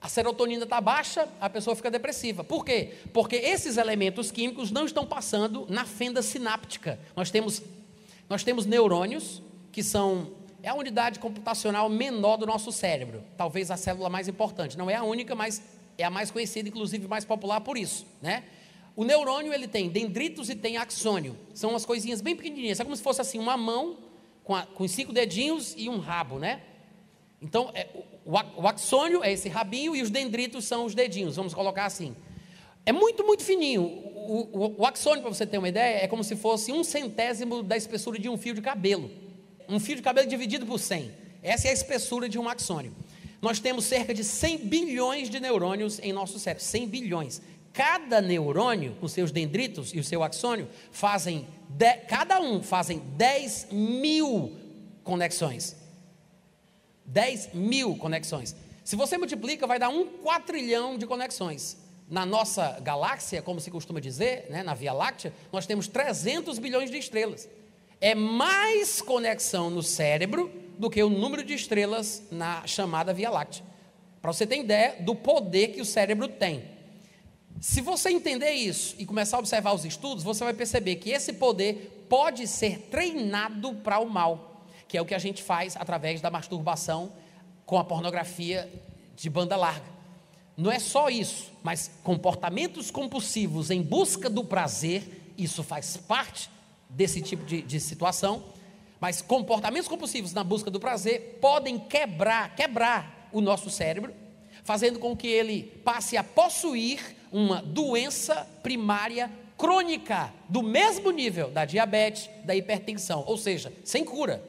A 0.00 0.08
serotonina 0.08 0.64
está 0.64 0.80
baixa, 0.80 1.28
a 1.40 1.50
pessoa 1.50 1.74
fica 1.74 1.90
depressiva. 1.90 2.44
Por 2.44 2.64
quê? 2.64 2.94
Porque 3.12 3.36
esses 3.36 3.76
elementos 3.76 4.30
químicos 4.30 4.70
não 4.70 4.84
estão 4.84 5.04
passando 5.04 5.66
na 5.68 5.84
fenda 5.84 6.22
sináptica. 6.22 6.98
Nós 7.16 7.30
temos, 7.30 7.62
nós 8.28 8.44
temos 8.44 8.64
neurônios, 8.64 9.42
que 9.72 9.82
são 9.82 10.38
é 10.62 10.68
a 10.68 10.74
unidade 10.74 11.18
computacional 11.20 11.88
menor 11.88 12.36
do 12.36 12.44
nosso 12.44 12.72
cérebro, 12.72 13.22
talvez 13.36 13.70
a 13.70 13.76
célula 13.76 14.08
mais 14.08 14.26
importante. 14.26 14.76
Não 14.76 14.90
é 14.90 14.96
a 14.96 15.04
única, 15.04 15.34
mas 15.34 15.62
é 15.98 16.04
a 16.04 16.10
mais 16.10 16.30
conhecida, 16.30 16.68
inclusive 16.68 17.06
mais 17.08 17.24
popular 17.24 17.60
por 17.60 17.76
isso, 17.76 18.06
né? 18.22 18.44
O 18.96 19.04
neurônio 19.04 19.52
ele 19.52 19.68
tem 19.68 19.88
dendritos 19.88 20.48
e 20.48 20.54
tem 20.54 20.76
axônio. 20.76 21.36
São 21.54 21.70
umas 21.70 21.84
coisinhas 21.84 22.20
bem 22.20 22.34
pequenininhas, 22.34 22.80
é 22.80 22.84
como 22.84 22.96
se 22.96 23.02
fosse 23.02 23.20
assim 23.20 23.38
uma 23.38 23.56
mão 23.56 23.98
com, 24.42 24.54
a, 24.54 24.62
com 24.62 24.88
cinco 24.88 25.12
dedinhos 25.12 25.74
e 25.76 25.88
um 25.88 25.98
rabo, 25.98 26.38
né? 26.38 26.62
Então, 27.40 27.70
é, 27.74 27.86
o, 28.24 28.32
o 28.62 28.66
axônio 28.66 29.22
é 29.22 29.32
esse 29.32 29.48
rabinho 29.48 29.94
e 29.94 30.02
os 30.02 30.10
dendritos 30.10 30.64
são 30.64 30.84
os 30.84 30.94
dedinhos, 30.94 31.36
vamos 31.36 31.54
colocar 31.54 31.84
assim. 31.84 32.16
É 32.84 32.92
muito, 32.92 33.22
muito 33.24 33.44
fininho. 33.44 33.82
O, 33.82 34.48
o, 34.52 34.74
o 34.78 34.86
axônio, 34.86 35.20
para 35.20 35.32
você 35.32 35.46
ter 35.46 35.58
uma 35.58 35.68
ideia, 35.68 36.04
é 36.04 36.08
como 36.08 36.24
se 36.24 36.34
fosse 36.34 36.72
um 36.72 36.82
centésimo 36.82 37.62
da 37.62 37.76
espessura 37.76 38.18
de 38.18 38.28
um 38.28 38.38
fio 38.38 38.54
de 38.54 38.62
cabelo. 38.62 39.10
Um 39.68 39.78
fio 39.78 39.96
de 39.96 40.02
cabelo 40.02 40.26
dividido 40.26 40.64
por 40.64 40.78
100. 40.78 41.10
Essa 41.42 41.68
é 41.68 41.70
a 41.70 41.74
espessura 41.74 42.28
de 42.28 42.38
um 42.38 42.48
axônio. 42.48 42.94
Nós 43.40 43.60
temos 43.60 43.84
cerca 43.84 44.12
de 44.12 44.24
100 44.24 44.58
bilhões 44.58 45.30
de 45.30 45.38
neurônios 45.38 46.00
em 46.00 46.12
nosso 46.12 46.38
cérebro, 46.38 46.64
100 46.64 46.88
bilhões. 46.88 47.42
Cada 47.72 48.20
neurônio, 48.20 48.96
com 49.00 49.06
seus 49.06 49.30
dendritos 49.30 49.94
e 49.94 50.00
o 50.00 50.04
seu 50.04 50.22
axônio, 50.22 50.68
fazem, 50.90 51.46
de, 51.68 51.94
cada 52.08 52.40
um 52.40 52.62
fazem 52.62 52.98
10 53.16 53.68
mil 53.70 54.56
conexões. 55.04 55.76
10 57.06 57.54
mil 57.54 57.96
conexões. 57.96 58.56
Se 58.84 58.96
você 58.96 59.16
multiplica, 59.16 59.66
vai 59.66 59.78
dar 59.78 59.90
um 59.90 60.06
quatrilhão 60.06 60.98
de 60.98 61.06
conexões. 61.06 61.76
Na 62.10 62.26
nossa 62.26 62.80
galáxia, 62.80 63.42
como 63.42 63.60
se 63.60 63.70
costuma 63.70 64.00
dizer, 64.00 64.46
né, 64.50 64.62
na 64.62 64.74
Via 64.74 64.92
Láctea, 64.92 65.32
nós 65.52 65.66
temos 65.66 65.86
300 65.86 66.58
bilhões 66.58 66.90
de 66.90 66.98
estrelas. 66.98 67.48
É 68.00 68.14
mais 68.14 69.00
conexão 69.00 69.70
no 69.70 69.82
cérebro 69.82 70.50
do 70.78 70.88
que 70.88 71.02
o 71.02 71.10
número 71.10 71.44
de 71.44 71.54
estrelas 71.54 72.22
na 72.30 72.66
chamada 72.66 73.12
Via 73.12 73.28
Láctea. 73.28 73.64
Para 74.22 74.32
você 74.32 74.46
ter 74.46 74.58
ideia 74.58 74.96
do 75.00 75.14
poder 75.14 75.68
que 75.68 75.80
o 75.80 75.84
cérebro 75.84 76.28
tem. 76.28 76.64
Se 77.60 77.80
você 77.80 78.10
entender 78.10 78.52
isso 78.52 78.94
e 78.98 79.04
começar 79.04 79.36
a 79.36 79.40
observar 79.40 79.74
os 79.74 79.84
estudos, 79.84 80.22
você 80.22 80.44
vai 80.44 80.54
perceber 80.54 80.96
que 80.96 81.10
esse 81.10 81.32
poder 81.32 82.06
pode 82.08 82.46
ser 82.46 82.82
treinado 82.90 83.74
para 83.74 83.98
o 83.98 84.08
mal, 84.08 84.64
que 84.86 84.96
é 84.96 85.02
o 85.02 85.04
que 85.04 85.14
a 85.14 85.18
gente 85.18 85.42
faz 85.42 85.76
através 85.76 86.20
da 86.20 86.30
masturbação 86.30 87.12
com 87.66 87.76
a 87.76 87.84
pornografia 87.84 88.70
de 89.16 89.28
banda 89.28 89.56
larga. 89.56 89.98
Não 90.56 90.70
é 90.70 90.78
só 90.78 91.08
isso, 91.08 91.52
mas 91.62 91.90
comportamentos 92.02 92.90
compulsivos 92.90 93.70
em 93.70 93.82
busca 93.82 94.30
do 94.30 94.44
prazer, 94.44 95.32
isso 95.36 95.62
faz 95.62 95.96
parte 95.96 96.48
desse 96.88 97.20
tipo 97.20 97.44
de, 97.44 97.62
de 97.62 97.80
situação 97.80 98.42
mas 99.00 99.22
comportamentos 99.22 99.88
compulsivos 99.88 100.32
na 100.32 100.42
busca 100.42 100.70
do 100.70 100.80
prazer 100.80 101.38
podem 101.40 101.78
quebrar, 101.78 102.54
quebrar 102.54 103.28
o 103.32 103.40
nosso 103.40 103.70
cérebro, 103.70 104.12
fazendo 104.64 104.98
com 104.98 105.16
que 105.16 105.26
ele 105.26 105.64
passe 105.84 106.16
a 106.16 106.24
possuir 106.24 107.16
uma 107.30 107.62
doença 107.62 108.46
primária 108.62 109.30
crônica 109.56 110.32
do 110.48 110.62
mesmo 110.62 111.10
nível 111.10 111.50
da 111.50 111.64
diabetes, 111.64 112.30
da 112.44 112.54
hipertensão, 112.54 113.24
ou 113.26 113.36
seja, 113.36 113.72
sem 113.84 114.04
cura. 114.04 114.42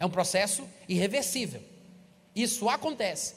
É 0.00 0.06
um 0.06 0.10
processo 0.10 0.66
irreversível. 0.88 1.62
Isso 2.34 2.68
acontece. 2.68 3.34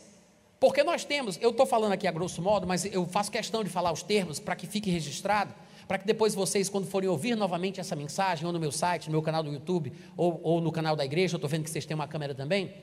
Porque 0.59 0.83
nós 0.83 1.05
temos, 1.05 1.37
eu 1.39 1.51
estou 1.51 1.65
falando 1.65 1.91
aqui 1.91 2.07
a 2.07 2.11
grosso 2.11 2.41
modo, 2.41 2.65
mas 2.65 2.83
eu 2.85 3.05
faço 3.05 3.31
questão 3.31 3.63
de 3.63 3.69
falar 3.69 3.91
os 3.91 4.01
termos 4.01 4.39
para 4.39 4.55
que 4.55 4.65
fique 4.65 4.89
registrado, 4.89 5.53
para 5.87 5.97
que 5.97 6.05
depois 6.05 6.35
vocês, 6.35 6.67
quando 6.67 6.85
forem 6.85 7.07
ouvir 7.07 7.35
novamente 7.35 7.79
essa 7.79 7.95
mensagem, 7.95 8.45
ou 8.45 8.51
no 8.51 8.59
meu 8.59 8.71
site, 8.71 9.05
no 9.05 9.11
meu 9.11 9.21
canal 9.21 9.41
do 9.41 9.51
YouTube, 9.51 9.93
ou, 10.17 10.39
ou 10.43 10.61
no 10.61 10.71
canal 10.71 10.95
da 10.95 11.05
igreja, 11.05 11.35
eu 11.35 11.37
estou 11.37 11.49
vendo 11.49 11.63
que 11.63 11.69
vocês 11.69 11.85
têm 11.85 11.95
uma 11.95 12.07
câmera 12.07 12.35
também, 12.35 12.73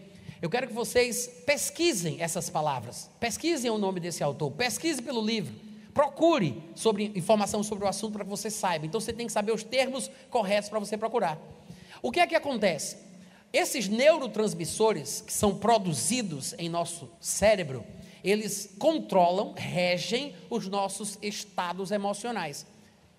eu 0.40 0.50
quero 0.50 0.66
que 0.66 0.74
vocês 0.74 1.42
pesquisem 1.46 2.20
essas 2.20 2.50
palavras, 2.50 3.10
pesquisem 3.20 3.70
o 3.70 3.78
nome 3.78 4.00
desse 4.00 4.22
autor, 4.22 4.50
pesquise 4.52 5.00
pelo 5.00 5.24
livro, 5.24 5.54
procure 5.92 6.62
sobre 6.74 7.12
informação 7.14 7.62
sobre 7.62 7.84
o 7.84 7.88
assunto 7.88 8.14
para 8.14 8.24
que 8.24 8.30
você 8.30 8.50
saiba. 8.50 8.84
Então 8.84 9.00
você 9.00 9.12
tem 9.12 9.26
que 9.26 9.32
saber 9.32 9.52
os 9.52 9.62
termos 9.62 10.10
corretos 10.28 10.68
para 10.68 10.78
você 10.78 10.98
procurar. 10.98 11.38
O 12.02 12.10
que 12.10 12.20
é 12.20 12.26
que 12.26 12.34
acontece? 12.34 12.98
Esses 13.52 13.88
neurotransmissores 13.88 15.22
que 15.22 15.32
são 15.32 15.56
produzidos 15.56 16.54
em 16.58 16.68
nosso 16.68 17.08
cérebro, 17.20 17.84
eles 18.22 18.74
controlam, 18.78 19.54
regem 19.56 20.34
os 20.50 20.68
nossos 20.68 21.16
estados 21.22 21.90
emocionais. 21.92 22.66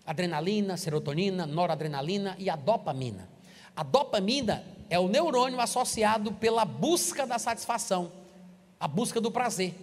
Adrenalina, 0.05 0.77
serotonina, 0.77 1.45
noradrenalina 1.45 2.35
e 2.37 2.49
a 2.49 2.55
dopamina. 2.55 3.27
A 3.75 3.83
dopamina 3.83 4.63
é 4.89 4.99
o 4.99 5.07
neurônio 5.07 5.59
associado 5.59 6.31
pela 6.33 6.63
busca 6.63 7.25
da 7.25 7.39
satisfação, 7.39 8.11
a 8.79 8.87
busca 8.87 9.19
do 9.19 9.31
prazer. 9.31 9.73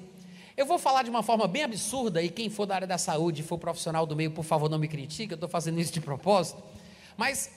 Eu 0.57 0.67
vou 0.67 0.79
falar 0.79 1.03
de 1.03 1.11
uma 1.11 1.23
forma 1.23 1.49
bem 1.49 1.65
absurda, 1.65 2.23
e 2.23 2.29
quem 2.29 2.51
for 2.51 2.67
da 2.67 2.75
área 2.75 2.87
da 2.87 2.99
saúde, 2.99 3.43
for 3.43 3.59
profissional 3.59 4.07
do 4.07 4.15
meio, 4.15 4.31
por 4.31 4.45
favor, 4.45 4.69
não 4.69 4.79
me 4.79 4.87
critique, 4.87 5.33
eu 5.33 5.37
estou 5.37 5.49
fazendo 5.49 5.81
isso 5.81 5.93
de 5.93 6.01
propósito. 6.01 6.63
Mas 7.17 7.51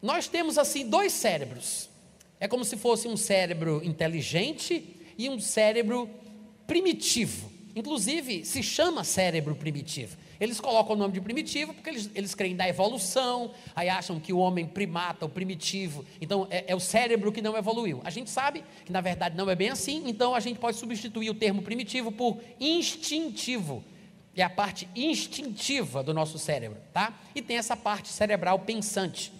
nós 0.00 0.28
temos 0.28 0.58
assim 0.58 0.88
dois 0.88 1.12
cérebros. 1.12 1.88
É 2.40 2.48
como 2.48 2.64
se 2.64 2.76
fosse 2.76 3.06
um 3.06 3.16
cérebro 3.16 3.80
inteligente 3.84 4.96
e 5.16 5.30
um 5.30 5.38
cérebro 5.38 6.10
primitivo. 6.66 7.50
Inclusive, 7.74 8.44
se 8.44 8.62
chama 8.62 9.04
cérebro 9.04 9.54
primitivo. 9.54 10.16
Eles 10.42 10.58
colocam 10.58 10.96
o 10.96 10.98
nome 10.98 11.14
de 11.14 11.20
primitivo 11.20 11.72
porque 11.72 11.88
eles, 11.88 12.10
eles 12.16 12.34
creem 12.34 12.52
na 12.52 12.68
evolução, 12.68 13.52
aí 13.76 13.88
acham 13.88 14.18
que 14.18 14.32
o 14.32 14.38
homem 14.38 14.66
primata, 14.66 15.24
o 15.24 15.28
primitivo, 15.28 16.04
então 16.20 16.48
é, 16.50 16.64
é 16.66 16.74
o 16.74 16.80
cérebro 16.80 17.30
que 17.30 17.40
não 17.40 17.56
evoluiu. 17.56 18.00
A 18.02 18.10
gente 18.10 18.28
sabe 18.28 18.64
que 18.84 18.90
na 18.90 19.00
verdade 19.00 19.36
não 19.36 19.48
é 19.48 19.54
bem 19.54 19.68
assim, 19.68 20.02
então 20.04 20.34
a 20.34 20.40
gente 20.40 20.58
pode 20.58 20.78
substituir 20.78 21.30
o 21.30 21.34
termo 21.34 21.62
primitivo 21.62 22.10
por 22.10 22.40
instintivo. 22.58 23.84
É 24.34 24.42
a 24.42 24.50
parte 24.50 24.88
instintiva 24.96 26.02
do 26.02 26.12
nosso 26.12 26.40
cérebro, 26.40 26.76
tá? 26.92 27.16
E 27.36 27.40
tem 27.40 27.56
essa 27.56 27.76
parte 27.76 28.08
cerebral 28.08 28.58
pensante. 28.58 29.32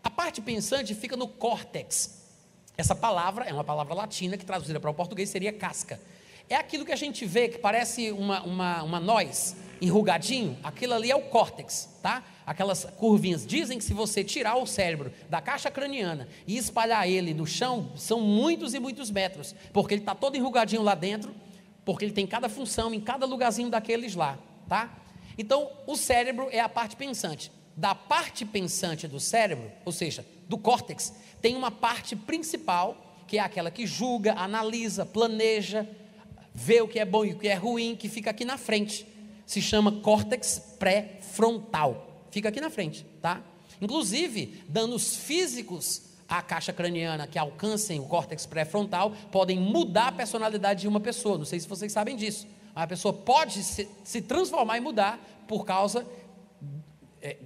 A 0.00 0.08
parte 0.08 0.40
pensante 0.40 0.94
fica 0.94 1.16
no 1.16 1.26
córtex, 1.26 2.24
essa 2.76 2.94
palavra 2.94 3.46
é 3.46 3.52
uma 3.52 3.64
palavra 3.64 3.94
latina 3.94 4.36
que 4.36 4.44
traduzida 4.44 4.78
para 4.78 4.90
o 4.90 4.94
português 4.94 5.28
seria 5.28 5.52
casca. 5.52 5.98
É 6.48 6.54
aquilo 6.56 6.84
que 6.84 6.92
a 6.92 6.96
gente 6.96 7.24
vê 7.24 7.48
que 7.48 7.58
parece 7.58 8.12
uma, 8.12 8.42
uma, 8.42 8.82
uma 8.82 9.00
noz 9.00 9.56
enrugadinho, 9.80 10.56
aquilo 10.62 10.94
ali 10.94 11.10
é 11.10 11.16
o 11.16 11.22
córtex, 11.22 11.88
tá? 12.02 12.22
Aquelas 12.46 12.84
curvinhas. 12.96 13.46
Dizem 13.46 13.78
que 13.78 13.84
se 13.84 13.92
você 13.92 14.24
tirar 14.24 14.56
o 14.56 14.66
cérebro 14.66 15.12
da 15.28 15.40
caixa 15.40 15.70
craniana 15.70 16.28
e 16.46 16.56
espalhar 16.56 17.08
ele 17.08 17.34
no 17.34 17.46
chão, 17.46 17.90
são 17.96 18.20
muitos 18.20 18.74
e 18.74 18.78
muitos 18.78 19.10
metros, 19.10 19.54
porque 19.72 19.94
ele 19.94 20.02
está 20.02 20.14
todo 20.14 20.36
enrugadinho 20.36 20.82
lá 20.82 20.94
dentro, 20.94 21.34
porque 21.84 22.04
ele 22.04 22.12
tem 22.12 22.26
cada 22.26 22.48
função 22.48 22.94
em 22.94 23.00
cada 23.00 23.26
lugarzinho 23.26 23.68
daqueles 23.68 24.14
lá, 24.14 24.38
tá? 24.68 24.90
Então, 25.38 25.70
o 25.86 25.96
cérebro 25.96 26.48
é 26.50 26.60
a 26.60 26.68
parte 26.68 26.96
pensante. 26.96 27.52
Da 27.76 27.94
parte 27.94 28.44
pensante 28.46 29.06
do 29.06 29.20
cérebro, 29.20 29.70
ou 29.84 29.92
seja, 29.92 30.26
do 30.48 30.56
córtex, 30.56 31.12
tem 31.42 31.54
uma 31.54 31.70
parte 31.70 32.16
principal, 32.16 32.96
que 33.26 33.36
é 33.36 33.40
aquela 33.40 33.70
que 33.70 33.86
julga, 33.86 34.32
analisa, 34.32 35.04
planeja, 35.04 35.86
vê 36.56 36.80
o 36.80 36.88
que 36.88 36.98
é 36.98 37.04
bom 37.04 37.22
e 37.22 37.32
o 37.32 37.38
que 37.38 37.48
é 37.48 37.54
ruim, 37.54 37.94
que 37.94 38.08
fica 38.08 38.30
aqui 38.30 38.44
na 38.44 38.56
frente. 38.56 39.06
Se 39.44 39.60
chama 39.60 39.92
córtex 40.00 40.58
pré-frontal. 40.78 42.24
Fica 42.30 42.48
aqui 42.48 42.60
na 42.60 42.70
frente, 42.70 43.04
tá? 43.20 43.42
Inclusive, 43.80 44.64
danos 44.66 45.16
físicos 45.16 46.02
à 46.26 46.40
caixa 46.40 46.72
craniana 46.72 47.26
que 47.26 47.38
alcancem 47.38 48.00
o 48.00 48.06
córtex 48.06 48.46
pré-frontal 48.46 49.12
podem 49.30 49.60
mudar 49.60 50.08
a 50.08 50.12
personalidade 50.12 50.80
de 50.80 50.88
uma 50.88 50.98
pessoa. 50.98 51.36
Não 51.36 51.44
sei 51.44 51.60
se 51.60 51.68
vocês 51.68 51.92
sabem 51.92 52.16
disso. 52.16 52.46
A 52.74 52.86
pessoa 52.86 53.12
pode 53.12 53.62
se, 53.62 53.86
se 54.02 54.22
transformar 54.22 54.78
e 54.78 54.80
mudar 54.80 55.20
por 55.46 55.64
causa 55.64 56.06
é, 57.20 57.36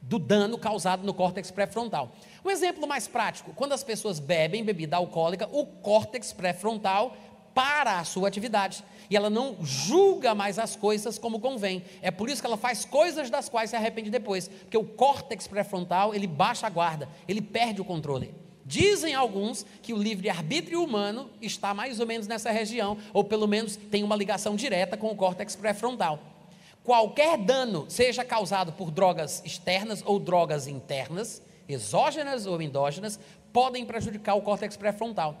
do 0.00 0.18
dano 0.18 0.56
causado 0.56 1.04
no 1.04 1.12
córtex 1.12 1.50
pré-frontal. 1.50 2.12
Um 2.44 2.50
exemplo 2.50 2.86
mais 2.86 3.08
prático: 3.08 3.52
quando 3.54 3.72
as 3.72 3.82
pessoas 3.82 4.20
bebem 4.20 4.64
bebida 4.64 4.96
alcoólica, 4.96 5.48
o 5.52 5.66
córtex 5.66 6.32
pré-frontal 6.32 7.16
para 7.56 7.98
a 7.98 8.04
sua 8.04 8.28
atividade 8.28 8.84
e 9.08 9.16
ela 9.16 9.30
não 9.30 9.56
julga 9.62 10.34
mais 10.34 10.58
as 10.58 10.76
coisas 10.76 11.16
como 11.16 11.40
convém. 11.40 11.82
É 12.02 12.10
por 12.10 12.28
isso 12.28 12.42
que 12.42 12.46
ela 12.46 12.58
faz 12.58 12.84
coisas 12.84 13.30
das 13.30 13.48
quais 13.48 13.70
se 13.70 13.76
arrepende 13.76 14.10
depois, 14.10 14.46
porque 14.46 14.76
o 14.76 14.84
córtex 14.84 15.46
pré-frontal 15.46 16.14
ele 16.14 16.26
baixa 16.26 16.66
a 16.66 16.70
guarda, 16.70 17.08
ele 17.26 17.40
perde 17.40 17.80
o 17.80 17.84
controle. 17.84 18.34
Dizem 18.62 19.14
alguns 19.14 19.64
que 19.80 19.94
o 19.94 19.96
livre-arbítrio 19.96 20.84
humano 20.84 21.30
está 21.40 21.72
mais 21.72 21.98
ou 21.98 22.06
menos 22.06 22.26
nessa 22.26 22.50
região, 22.50 22.98
ou 23.14 23.24
pelo 23.24 23.46
menos 23.46 23.76
tem 23.76 24.04
uma 24.04 24.16
ligação 24.16 24.54
direta 24.54 24.94
com 24.94 25.10
o 25.10 25.16
córtex 25.16 25.56
pré-frontal. 25.56 26.18
Qualquer 26.84 27.38
dano, 27.38 27.86
seja 27.88 28.22
causado 28.22 28.72
por 28.72 28.90
drogas 28.90 29.42
externas 29.46 30.02
ou 30.04 30.18
drogas 30.18 30.66
internas, 30.66 31.40
exógenas 31.66 32.44
ou 32.44 32.60
endógenas, 32.60 33.18
podem 33.50 33.86
prejudicar 33.86 34.34
o 34.34 34.42
córtex 34.42 34.76
pré-frontal. 34.76 35.40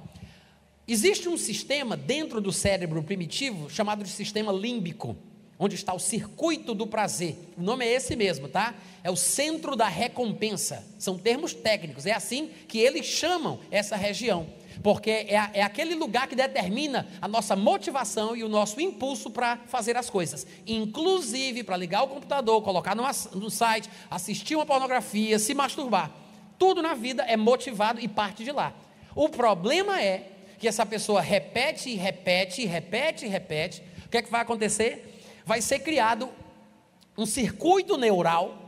Existe 0.88 1.28
um 1.28 1.36
sistema 1.36 1.96
dentro 1.96 2.40
do 2.40 2.52
cérebro 2.52 3.02
primitivo 3.02 3.68
chamado 3.68 4.04
de 4.04 4.10
sistema 4.10 4.52
límbico, 4.52 5.16
onde 5.58 5.74
está 5.74 5.92
o 5.92 5.98
circuito 5.98 6.74
do 6.74 6.86
prazer. 6.86 7.36
O 7.58 7.62
nome 7.62 7.84
é 7.84 7.92
esse 7.92 8.14
mesmo, 8.14 8.46
tá? 8.46 8.72
É 9.02 9.10
o 9.10 9.16
centro 9.16 9.74
da 9.74 9.88
recompensa. 9.88 10.86
São 10.96 11.18
termos 11.18 11.52
técnicos, 11.52 12.06
é 12.06 12.12
assim 12.12 12.50
que 12.68 12.78
eles 12.78 13.04
chamam 13.04 13.58
essa 13.70 13.96
região 13.96 14.46
porque 14.82 15.10
é, 15.10 15.50
é 15.54 15.62
aquele 15.62 15.94
lugar 15.94 16.28
que 16.28 16.36
determina 16.36 17.08
a 17.20 17.26
nossa 17.26 17.56
motivação 17.56 18.36
e 18.36 18.44
o 18.44 18.48
nosso 18.48 18.80
impulso 18.80 19.30
para 19.30 19.56
fazer 19.66 19.96
as 19.96 20.10
coisas, 20.10 20.46
inclusive 20.66 21.62
para 21.62 21.76
ligar 21.76 22.02
o 22.02 22.08
computador, 22.08 22.62
colocar 22.62 22.94
no, 22.94 23.02
no 23.34 23.50
site, 23.50 23.88
assistir 24.10 24.54
uma 24.54 24.66
pornografia, 24.66 25.38
se 25.38 25.54
masturbar. 25.54 26.10
Tudo 26.58 26.82
na 26.82 26.94
vida 26.94 27.22
é 27.22 27.36
motivado 27.36 28.00
e 28.00 28.06
parte 28.06 28.44
de 28.44 28.52
lá. 28.52 28.74
O 29.14 29.28
problema 29.28 30.00
é 30.00 30.35
que 30.58 30.68
essa 30.68 30.84
pessoa 30.86 31.20
repete, 31.20 31.94
repete, 31.94 32.64
repete, 32.64 33.26
repete. 33.26 33.82
O 34.06 34.08
que 34.08 34.18
é 34.18 34.22
que 34.22 34.30
vai 34.30 34.40
acontecer? 34.40 35.22
Vai 35.44 35.60
ser 35.60 35.80
criado 35.80 36.28
um 37.16 37.26
circuito 37.26 37.96
neural 37.96 38.66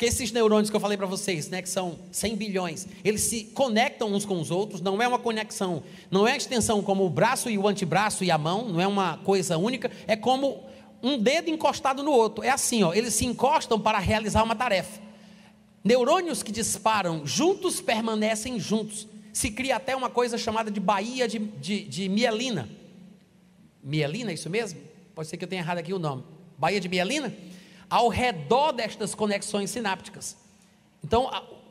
porque 0.00 0.08
esses 0.08 0.32
neurônios 0.32 0.70
que 0.70 0.76
eu 0.76 0.80
falei 0.80 0.96
para 0.96 1.06
vocês, 1.06 1.50
né, 1.50 1.60
que 1.60 1.68
são 1.68 1.98
100 2.10 2.34
bilhões, 2.34 2.88
eles 3.04 3.20
se 3.20 3.44
conectam 3.44 4.10
uns 4.10 4.24
com 4.24 4.40
os 4.40 4.50
outros, 4.50 4.80
não 4.80 5.02
é 5.02 5.06
uma 5.06 5.18
conexão, 5.18 5.82
não 6.10 6.26
é 6.26 6.34
extensão 6.34 6.82
como 6.82 7.04
o 7.04 7.10
braço 7.10 7.50
e 7.50 7.58
o 7.58 7.68
antebraço 7.68 8.24
e 8.24 8.30
a 8.30 8.38
mão, 8.38 8.66
não 8.66 8.80
é 8.80 8.86
uma 8.86 9.18
coisa 9.18 9.58
única, 9.58 9.90
é 10.06 10.16
como 10.16 10.64
um 11.02 11.18
dedo 11.18 11.50
encostado 11.50 12.02
no 12.02 12.12
outro. 12.12 12.42
É 12.42 12.48
assim, 12.48 12.82
ó, 12.82 12.94
eles 12.94 13.12
se 13.12 13.26
encostam 13.26 13.78
para 13.78 13.98
realizar 13.98 14.42
uma 14.42 14.56
tarefa. 14.56 14.98
Neurônios 15.84 16.42
que 16.42 16.50
disparam 16.50 17.26
juntos 17.26 17.82
permanecem 17.82 18.58
juntos. 18.58 19.06
Se 19.32 19.50
cria 19.50 19.76
até 19.76 19.94
uma 19.94 20.10
coisa 20.10 20.36
chamada 20.36 20.70
de 20.70 20.80
baía 20.80 21.26
de, 21.28 21.38
de, 21.38 21.84
de 21.84 22.08
mielina. 22.08 22.68
Mielina, 23.82 24.30
é 24.30 24.34
isso 24.34 24.50
mesmo? 24.50 24.80
Pode 25.14 25.28
ser 25.28 25.36
que 25.36 25.44
eu 25.44 25.48
tenha 25.48 25.62
errado 25.62 25.78
aqui 25.78 25.92
o 25.92 25.98
nome. 25.98 26.24
Baía 26.58 26.80
de 26.80 26.88
mielina? 26.88 27.32
ao 27.90 28.08
redor 28.08 28.72
destas 28.72 29.14
conexões 29.14 29.68
sinápticas. 29.70 30.36
Então, 31.04 31.28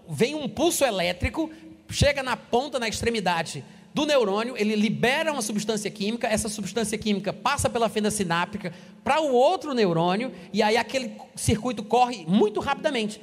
vem 0.07 0.35
um 0.35 0.49
pulso 0.49 0.83
elétrico, 0.83 1.49
chega 1.89 2.21
na 2.21 2.35
ponta, 2.35 2.77
na 2.77 2.89
extremidade 2.89 3.63
do 3.93 4.05
neurônio, 4.05 4.55
ele 4.57 4.75
libera 4.75 5.31
uma 5.31 5.41
substância 5.41 5.89
química, 5.89 6.27
essa 6.27 6.49
substância 6.49 6.97
química 6.97 7.33
passa 7.33 7.69
pela 7.69 7.89
fenda 7.89 8.11
sináptica 8.11 8.73
para 9.03 9.21
o 9.21 9.33
outro 9.33 9.73
neurônio, 9.73 10.31
e 10.53 10.61
aí 10.61 10.77
aquele 10.77 11.13
circuito 11.35 11.81
corre 11.81 12.25
muito 12.27 12.59
rapidamente. 12.59 13.19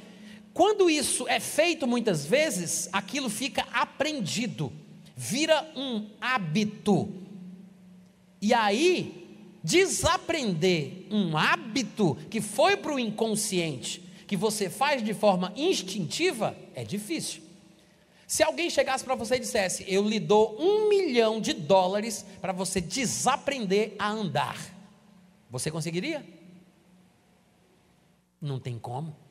Quando 0.57 0.89
isso 0.89 1.27
é 1.27 1.39
feito 1.39 1.85
muitas 1.85 2.25
vezes, 2.25 2.89
aquilo 2.91 3.29
fica 3.29 3.67
aprendido, 3.71 4.73
vira 5.15 5.71
um 5.75 6.09
hábito. 6.19 7.13
E 8.41 8.55
aí, 8.55 9.39
desaprender 9.63 11.05
um 11.11 11.37
hábito 11.37 12.15
que 12.31 12.41
foi 12.41 12.75
para 12.75 12.91
o 12.91 12.97
inconsciente, 12.97 14.01
que 14.25 14.35
você 14.35 14.67
faz 14.67 15.05
de 15.05 15.13
forma 15.13 15.53
instintiva, 15.55 16.57
é 16.73 16.83
difícil. 16.83 17.43
Se 18.25 18.41
alguém 18.41 18.67
chegasse 18.71 19.03
para 19.03 19.13
você 19.13 19.35
e 19.35 19.39
dissesse: 19.39 19.85
Eu 19.87 20.09
lhe 20.09 20.19
dou 20.19 20.59
um 20.59 20.89
milhão 20.89 21.39
de 21.39 21.53
dólares 21.53 22.25
para 22.41 22.51
você 22.51 22.81
desaprender 22.81 23.93
a 23.99 24.09
andar, 24.09 24.57
você 25.51 25.69
conseguiria? 25.69 26.25
Não 28.41 28.59
tem 28.59 28.79
como. 28.79 29.26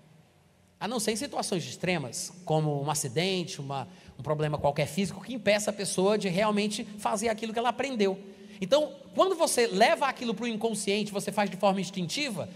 A 0.87 0.89
não 0.89 1.01
ser 1.01 1.11
em 1.11 1.17
situações 1.17 1.65
extremas, 1.65 2.33
como 2.45 2.81
um 2.81 2.89
acidente, 2.89 3.61
uma, 3.61 3.89
um 4.17 4.23
problema 4.23 4.57
qualquer 4.57 4.87
físico, 4.87 5.21
que 5.21 5.35
impeça 5.35 5.71
a 5.71 5.73
pessoa 5.73 6.17
de 6.17 6.29
realmente 6.29 6.85
fazer 6.97 7.29
aquilo 7.29 7.53
que 7.53 7.59
ela 7.59 7.71
aprendeu. 7.71 8.17
Então, 8.61 8.93
quando 9.13 9.35
você 9.35 9.67
leva 9.67 10.07
aquilo 10.07 10.33
para 10.33 10.45
o 10.45 10.47
inconsciente, 10.47 11.11
você 11.11 11.33
faz 11.33 11.51
de 11.51 11.57
forma 11.57 11.81
instintiva, 11.81 12.49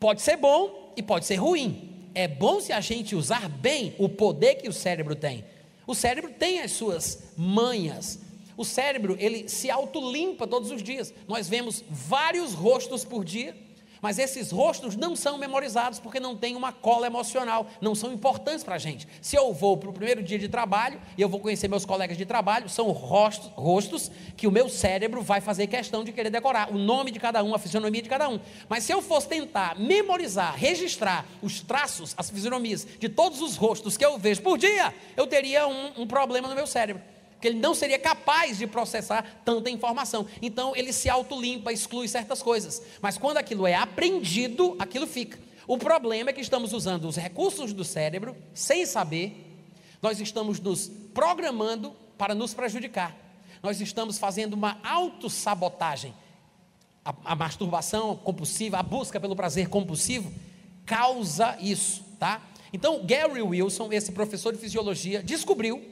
pode 0.00 0.20
ser 0.20 0.36
bom 0.36 0.92
e 0.96 1.02
pode 1.02 1.26
ser 1.26 1.36
ruim. 1.36 2.08
É 2.12 2.26
bom 2.26 2.58
se 2.58 2.72
a 2.72 2.80
gente 2.80 3.14
usar 3.14 3.48
bem 3.48 3.94
o 3.98 4.08
poder 4.08 4.56
que 4.56 4.68
o 4.68 4.72
cérebro 4.72 5.14
tem. 5.14 5.44
O 5.86 5.94
cérebro 5.94 6.32
tem 6.36 6.62
as 6.62 6.72
suas 6.72 7.22
manhas. 7.36 8.18
O 8.56 8.64
cérebro, 8.64 9.16
ele 9.20 9.48
se 9.48 9.70
autolimpa 9.70 10.44
todos 10.44 10.72
os 10.72 10.82
dias. 10.82 11.14
Nós 11.28 11.48
vemos 11.48 11.84
vários 11.88 12.52
rostos 12.52 13.04
por 13.04 13.24
dia 13.24 13.56
mas 14.00 14.18
esses 14.18 14.50
rostos 14.50 14.96
não 14.96 15.14
são 15.14 15.36
memorizados 15.38 15.98
porque 15.98 16.20
não 16.20 16.36
tem 16.36 16.56
uma 16.56 16.72
cola 16.72 17.06
emocional, 17.06 17.66
não 17.80 17.94
são 17.94 18.12
importantes 18.12 18.64
para 18.64 18.76
a 18.76 18.78
gente. 18.78 19.06
Se 19.20 19.36
eu 19.36 19.52
vou 19.52 19.76
para 19.76 19.90
o 19.90 19.92
primeiro 19.92 20.22
dia 20.22 20.38
de 20.38 20.48
trabalho 20.48 21.00
e 21.16 21.22
eu 21.22 21.28
vou 21.28 21.40
conhecer 21.40 21.68
meus 21.68 21.84
colegas 21.84 22.16
de 22.16 22.24
trabalho, 22.24 22.68
são 22.68 22.90
rostos, 22.90 23.50
rostos 23.54 24.10
que 24.36 24.46
o 24.46 24.50
meu 24.50 24.68
cérebro 24.68 25.22
vai 25.22 25.40
fazer 25.40 25.66
questão 25.66 26.04
de 26.04 26.12
querer 26.12 26.30
decorar, 26.30 26.70
o 26.70 26.78
nome 26.78 27.10
de 27.10 27.20
cada 27.20 27.42
um, 27.42 27.54
a 27.54 27.58
fisionomia 27.58 28.02
de 28.02 28.08
cada 28.08 28.28
um. 28.28 28.40
Mas 28.68 28.84
se 28.84 28.92
eu 28.92 29.02
fosse 29.02 29.28
tentar 29.28 29.78
memorizar, 29.78 30.54
registrar 30.56 31.26
os 31.42 31.60
traços, 31.60 32.14
as 32.16 32.30
fisionomias 32.30 32.86
de 32.98 33.08
todos 33.08 33.40
os 33.40 33.56
rostos 33.56 33.96
que 33.96 34.04
eu 34.04 34.18
vejo 34.18 34.42
por 34.42 34.58
dia, 34.58 34.94
eu 35.16 35.26
teria 35.26 35.66
um, 35.66 36.02
um 36.02 36.06
problema 36.06 36.48
no 36.48 36.54
meu 36.54 36.66
cérebro 36.66 37.02
porque 37.40 37.48
ele 37.48 37.58
não 37.58 37.74
seria 37.74 37.98
capaz 37.98 38.58
de 38.58 38.66
processar 38.66 39.40
tanta 39.46 39.70
informação. 39.70 40.26
Então 40.42 40.76
ele 40.76 40.92
se 40.92 41.08
autolimpa, 41.08 41.72
exclui 41.72 42.06
certas 42.06 42.42
coisas. 42.42 42.82
Mas 43.00 43.16
quando 43.16 43.38
aquilo 43.38 43.66
é 43.66 43.74
aprendido, 43.74 44.76
aquilo 44.78 45.06
fica. 45.06 45.38
O 45.66 45.78
problema 45.78 46.28
é 46.28 46.32
que 46.34 46.42
estamos 46.42 46.74
usando 46.74 47.06
os 47.06 47.16
recursos 47.16 47.72
do 47.72 47.82
cérebro 47.82 48.36
sem 48.52 48.84
saber, 48.84 49.58
nós 50.02 50.20
estamos 50.20 50.60
nos 50.60 50.90
programando 51.14 51.96
para 52.18 52.34
nos 52.34 52.52
prejudicar. 52.52 53.16
Nós 53.62 53.80
estamos 53.80 54.18
fazendo 54.18 54.52
uma 54.52 54.78
autossabotagem. 54.84 56.12
A, 57.02 57.14
a 57.24 57.34
masturbação 57.34 58.16
compulsiva, 58.16 58.78
a 58.78 58.82
busca 58.82 59.18
pelo 59.18 59.34
prazer 59.34 59.70
compulsivo, 59.70 60.30
causa 60.84 61.56
isso, 61.58 62.04
tá? 62.18 62.42
Então, 62.70 63.00
Gary 63.02 63.40
Wilson, 63.40 63.90
esse 63.90 64.12
professor 64.12 64.52
de 64.52 64.58
fisiologia, 64.58 65.22
descobriu 65.22 65.89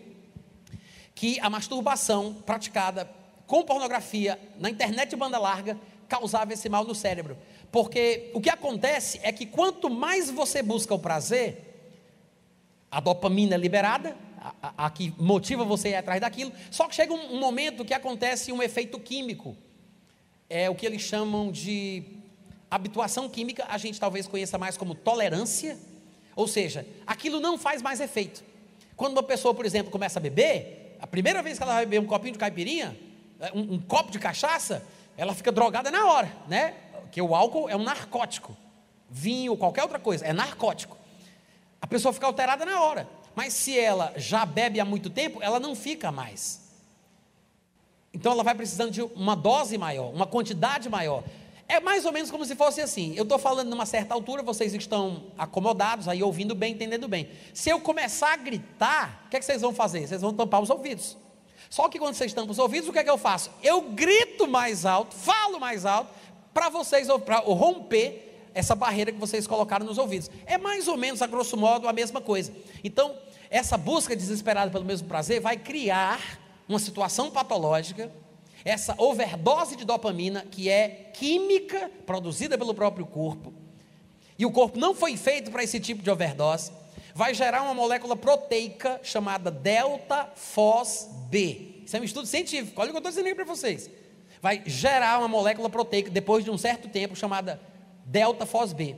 que 1.18 1.40
a 1.40 1.50
masturbação 1.50 2.32
praticada 2.32 3.10
com 3.44 3.64
pornografia 3.64 4.38
na 4.56 4.70
internet 4.70 5.16
banda 5.16 5.36
larga 5.36 5.76
causava 6.06 6.52
esse 6.52 6.68
mal 6.68 6.84
no 6.84 6.94
cérebro. 6.94 7.36
Porque 7.72 8.30
o 8.34 8.40
que 8.40 8.48
acontece 8.48 9.18
é 9.24 9.32
que 9.32 9.44
quanto 9.44 9.90
mais 9.90 10.30
você 10.30 10.62
busca 10.62 10.94
o 10.94 10.98
prazer, 10.98 11.90
a 12.88 13.00
dopamina 13.00 13.56
é 13.56 13.58
liberada, 13.58 14.16
a, 14.40 14.54
a, 14.62 14.86
a 14.86 14.90
que 14.90 15.12
motiva 15.18 15.64
você 15.64 15.88
a 15.88 15.90
ir 15.90 15.94
atrás 15.96 16.20
daquilo, 16.20 16.52
só 16.70 16.86
que 16.86 16.94
chega 16.94 17.12
um, 17.12 17.34
um 17.34 17.40
momento 17.40 17.84
que 17.84 17.92
acontece 17.92 18.52
um 18.52 18.62
efeito 18.62 18.96
químico. 19.00 19.56
É 20.48 20.70
o 20.70 20.74
que 20.76 20.86
eles 20.86 21.02
chamam 21.02 21.50
de 21.50 22.04
habituação 22.70 23.28
química, 23.28 23.66
a 23.68 23.76
gente 23.76 23.98
talvez 23.98 24.28
conheça 24.28 24.56
mais 24.56 24.76
como 24.76 24.94
tolerância, 24.94 25.76
ou 26.36 26.46
seja, 26.46 26.86
aquilo 27.04 27.40
não 27.40 27.58
faz 27.58 27.82
mais 27.82 27.98
efeito. 27.98 28.44
Quando 28.94 29.14
uma 29.14 29.22
pessoa, 29.24 29.52
por 29.52 29.66
exemplo, 29.66 29.90
começa 29.90 30.20
a 30.20 30.22
beber, 30.22 30.77
a 31.00 31.06
primeira 31.06 31.42
vez 31.42 31.58
que 31.58 31.62
ela 31.62 31.74
vai 31.74 31.86
beber 31.86 32.00
um 32.00 32.06
copinho 32.06 32.32
de 32.32 32.38
caipirinha, 32.38 32.98
é, 33.40 33.52
um, 33.52 33.74
um 33.74 33.78
copo 33.80 34.10
de 34.10 34.18
cachaça, 34.18 34.84
ela 35.16 35.34
fica 35.34 35.52
drogada 35.52 35.90
na 35.90 36.06
hora, 36.06 36.32
né? 36.46 36.74
Porque 37.02 37.20
o 37.20 37.34
álcool 37.34 37.68
é 37.68 37.76
um 37.76 37.82
narcótico. 37.82 38.56
Vinho, 39.10 39.56
qualquer 39.56 39.82
outra 39.82 39.98
coisa, 39.98 40.24
é 40.26 40.32
narcótico. 40.32 40.96
A 41.80 41.86
pessoa 41.86 42.12
fica 42.12 42.26
alterada 42.26 42.64
na 42.64 42.80
hora. 42.82 43.08
Mas 43.34 43.52
se 43.52 43.78
ela 43.78 44.12
já 44.16 44.44
bebe 44.44 44.80
há 44.80 44.84
muito 44.84 45.08
tempo, 45.08 45.42
ela 45.42 45.60
não 45.60 45.74
fica 45.74 46.10
mais. 46.10 46.60
Então 48.12 48.32
ela 48.32 48.42
vai 48.42 48.54
precisando 48.54 48.90
de 48.90 49.02
uma 49.02 49.36
dose 49.36 49.78
maior, 49.78 50.12
uma 50.12 50.26
quantidade 50.26 50.88
maior. 50.88 51.22
É 51.68 51.80
mais 51.80 52.06
ou 52.06 52.12
menos 52.12 52.30
como 52.30 52.46
se 52.46 52.56
fosse 52.56 52.80
assim. 52.80 53.12
Eu 53.14 53.24
estou 53.24 53.38
falando 53.38 53.68
numa 53.68 53.84
certa 53.84 54.14
altura, 54.14 54.42
vocês 54.42 54.72
estão 54.72 55.24
acomodados, 55.36 56.08
aí 56.08 56.22
ouvindo 56.22 56.54
bem, 56.54 56.72
entendendo 56.72 57.06
bem. 57.06 57.28
Se 57.52 57.68
eu 57.68 57.78
começar 57.78 58.32
a 58.32 58.36
gritar, 58.36 59.24
o 59.26 59.28
que, 59.28 59.36
é 59.36 59.38
que 59.38 59.44
vocês 59.44 59.60
vão 59.60 59.74
fazer? 59.74 60.06
Vocês 60.06 60.22
vão 60.22 60.32
tampar 60.32 60.62
os 60.62 60.70
ouvidos. 60.70 61.18
Só 61.68 61.86
que 61.90 61.98
quando 61.98 62.14
vocês 62.14 62.32
tampam 62.32 62.52
os 62.52 62.58
ouvidos, 62.58 62.88
o 62.88 62.92
que 62.92 62.98
é 62.98 63.04
que 63.04 63.10
eu 63.10 63.18
faço? 63.18 63.50
Eu 63.62 63.82
grito 63.82 64.48
mais 64.48 64.86
alto, 64.86 65.14
falo 65.14 65.60
mais 65.60 65.84
alto, 65.84 66.10
para 66.54 66.70
vocês 66.70 67.06
para 67.26 67.40
romper 67.40 68.48
essa 68.54 68.74
barreira 68.74 69.12
que 69.12 69.18
vocês 69.18 69.46
colocaram 69.46 69.84
nos 69.84 69.98
ouvidos. 69.98 70.30
É 70.46 70.56
mais 70.56 70.88
ou 70.88 70.96
menos, 70.96 71.20
a 71.20 71.26
grosso 71.26 71.54
modo, 71.54 71.86
a 71.86 71.92
mesma 71.92 72.22
coisa. 72.22 72.50
Então, 72.82 73.14
essa 73.50 73.76
busca 73.76 74.16
desesperada 74.16 74.70
pelo 74.70 74.86
mesmo 74.86 75.06
prazer 75.06 75.40
vai 75.40 75.58
criar 75.58 76.18
uma 76.66 76.78
situação 76.78 77.30
patológica 77.30 78.10
essa 78.64 78.94
overdose 78.98 79.76
de 79.76 79.84
dopamina, 79.84 80.46
que 80.50 80.68
é 80.68 81.10
química 81.14 81.90
produzida 82.04 82.58
pelo 82.58 82.74
próprio 82.74 83.06
corpo, 83.06 83.52
e 84.38 84.46
o 84.46 84.52
corpo 84.52 84.78
não 84.78 84.94
foi 84.94 85.16
feito 85.16 85.50
para 85.50 85.64
esse 85.64 85.80
tipo 85.80 86.02
de 86.02 86.10
overdose, 86.10 86.70
vai 87.14 87.34
gerar 87.34 87.62
uma 87.62 87.74
molécula 87.74 88.14
proteica 88.14 89.00
chamada 89.02 89.50
delta-FOS-B. 89.50 90.38
Isso 91.84 91.96
é 91.96 92.00
um 92.00 92.04
estudo 92.04 92.26
científico, 92.26 92.80
olha 92.80 92.90
o 92.90 92.92
que 92.92 92.96
eu 92.96 93.00
estou 93.00 93.10
dizendo 93.10 93.26
aí 93.26 93.34
para 93.34 93.44
vocês. 93.44 93.90
Vai 94.40 94.62
gerar 94.66 95.18
uma 95.18 95.26
molécula 95.26 95.68
proteica 95.68 96.10
depois 96.10 96.44
de 96.44 96.50
um 96.50 96.56
certo 96.56 96.88
tempo 96.88 97.16
chamada 97.16 97.60
delta-FOS-B. 98.04 98.94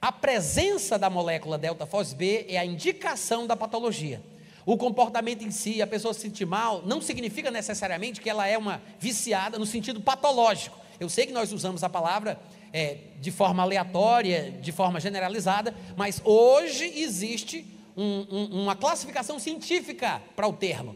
A 0.00 0.10
presença 0.12 0.98
da 0.98 1.10
molécula 1.10 1.58
delta-FOS-B 1.58 2.46
é 2.48 2.56
a 2.56 2.64
indicação 2.64 3.46
da 3.46 3.54
patologia. 3.56 4.22
O 4.68 4.76
comportamento 4.76 5.42
em 5.42 5.50
si, 5.50 5.80
a 5.80 5.86
pessoa 5.86 6.12
se 6.12 6.20
sentir 6.20 6.44
mal, 6.44 6.82
não 6.84 7.00
significa 7.00 7.50
necessariamente 7.50 8.20
que 8.20 8.28
ela 8.28 8.46
é 8.46 8.58
uma 8.58 8.82
viciada 9.00 9.58
no 9.58 9.64
sentido 9.64 9.98
patológico. 9.98 10.78
Eu 11.00 11.08
sei 11.08 11.24
que 11.24 11.32
nós 11.32 11.54
usamos 11.54 11.82
a 11.82 11.88
palavra 11.88 12.38
é, 12.70 12.98
de 13.18 13.30
forma 13.30 13.62
aleatória, 13.62 14.50
de 14.60 14.70
forma 14.70 15.00
generalizada, 15.00 15.74
mas 15.96 16.20
hoje 16.22 16.84
existe 17.00 17.66
um, 17.96 18.26
um, 18.30 18.62
uma 18.64 18.76
classificação 18.76 19.38
científica 19.38 20.20
para 20.36 20.46
o 20.46 20.52
termo. 20.52 20.94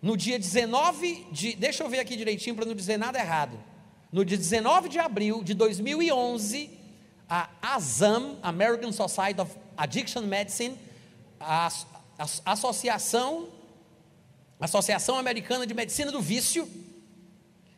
No 0.00 0.16
dia 0.16 0.38
19 0.38 1.26
de. 1.32 1.56
Deixa 1.56 1.82
eu 1.82 1.88
ver 1.88 1.98
aqui 1.98 2.14
direitinho 2.14 2.54
para 2.54 2.66
não 2.66 2.72
dizer 2.72 2.98
nada 2.98 3.18
errado. 3.18 3.58
No 4.12 4.24
dia 4.24 4.38
19 4.38 4.88
de 4.88 5.00
abril 5.00 5.42
de 5.42 5.54
2011, 5.54 6.70
a 7.28 7.50
ASAM, 7.62 8.36
American 8.44 8.92
Society 8.92 9.40
of 9.40 9.50
Addiction 9.76 10.22
Medicine, 10.22 10.78
a, 11.40 11.68
a 12.18 12.52
Associação, 12.52 13.48
Associação 14.60 15.16
Americana 15.16 15.66
de 15.66 15.74
Medicina 15.74 16.12
do 16.12 16.20
Vício, 16.20 16.68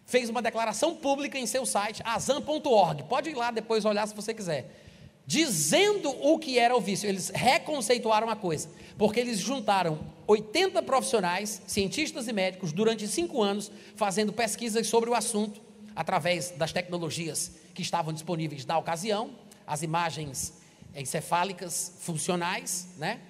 fez 0.07 0.29
uma 0.29 0.42
declaração 0.42 0.94
pública 0.94 1.38
em 1.38 1.47
seu 1.47 1.64
site, 1.64 2.03
azam.org. 2.05 3.05
Pode 3.05 3.31
ir 3.31 3.35
lá 3.35 3.51
depois 3.51 3.85
olhar 3.85 4.07
se 4.07 4.14
você 4.14 4.35
quiser. 4.35 4.83
Dizendo 5.27 6.11
o 6.11 6.38
que 6.38 6.59
era 6.59 6.77
o 6.77 6.81
vício, 6.81 7.09
eles 7.09 7.31
reconceituaram 7.31 8.29
a 8.29 8.37
coisa, 8.37 8.68
porque 8.99 9.18
eles 9.18 9.38
juntaram 9.38 9.99
80 10.27 10.83
profissionais, 10.83 11.62
cientistas 11.66 12.29
e 12.29 12.33
médicos, 12.33 12.73
durante 12.73 13.09
cinco 13.09 13.42
anos, 13.42 13.70
fazendo 13.97 14.33
pesquisas 14.33 14.87
sobre 14.87 15.09
o 15.09 15.14
assunto, 15.14 15.62
através 15.97 16.51
das 16.51 16.73
tecnologias 16.73 17.53
que 17.73 17.81
estavam 17.81 18.12
disponíveis 18.12 18.66
na 18.66 18.77
ocasião, 18.77 19.31
as 19.66 19.83
imagens 19.83 20.53
encefálicas 20.94 21.94
funcionais, 22.01 22.88
né? 22.99 23.20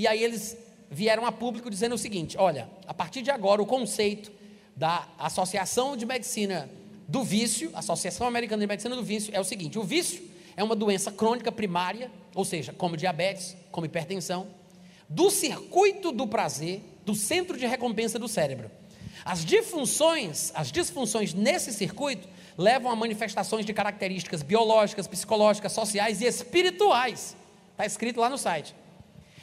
E 0.00 0.06
aí 0.06 0.24
eles 0.24 0.56
vieram 0.90 1.26
a 1.26 1.30
público 1.30 1.68
dizendo 1.68 1.94
o 1.94 1.98
seguinte: 1.98 2.38
olha, 2.38 2.70
a 2.86 2.94
partir 2.94 3.20
de 3.20 3.30
agora 3.30 3.60
o 3.60 3.66
conceito 3.66 4.32
da 4.74 5.06
Associação 5.18 5.94
de 5.94 6.06
Medicina 6.06 6.70
do 7.06 7.22
Vício, 7.22 7.70
Associação 7.74 8.26
Americana 8.26 8.62
de 8.62 8.66
Medicina 8.66 8.96
do 8.96 9.02
Vício, 9.02 9.30
é 9.36 9.38
o 9.38 9.44
seguinte: 9.44 9.78
o 9.78 9.82
vício 9.82 10.22
é 10.56 10.64
uma 10.64 10.74
doença 10.74 11.12
crônica 11.12 11.52
primária, 11.52 12.10
ou 12.34 12.46
seja, 12.46 12.72
como 12.72 12.96
diabetes, 12.96 13.54
como 13.70 13.84
hipertensão, 13.84 14.46
do 15.06 15.28
circuito 15.28 16.12
do 16.12 16.26
prazer, 16.26 16.80
do 17.04 17.14
centro 17.14 17.58
de 17.58 17.66
recompensa 17.66 18.18
do 18.18 18.26
cérebro. 18.26 18.70
As 19.22 19.44
disfunções, 19.44 20.50
as 20.54 20.72
disfunções 20.72 21.34
nesse 21.34 21.74
circuito 21.74 22.26
levam 22.56 22.90
a 22.90 22.96
manifestações 22.96 23.66
de 23.66 23.74
características 23.74 24.42
biológicas, 24.42 25.06
psicológicas, 25.06 25.72
sociais 25.72 26.22
e 26.22 26.24
espirituais. 26.24 27.36
Está 27.72 27.84
escrito 27.84 28.18
lá 28.18 28.30
no 28.30 28.38
site. 28.38 28.74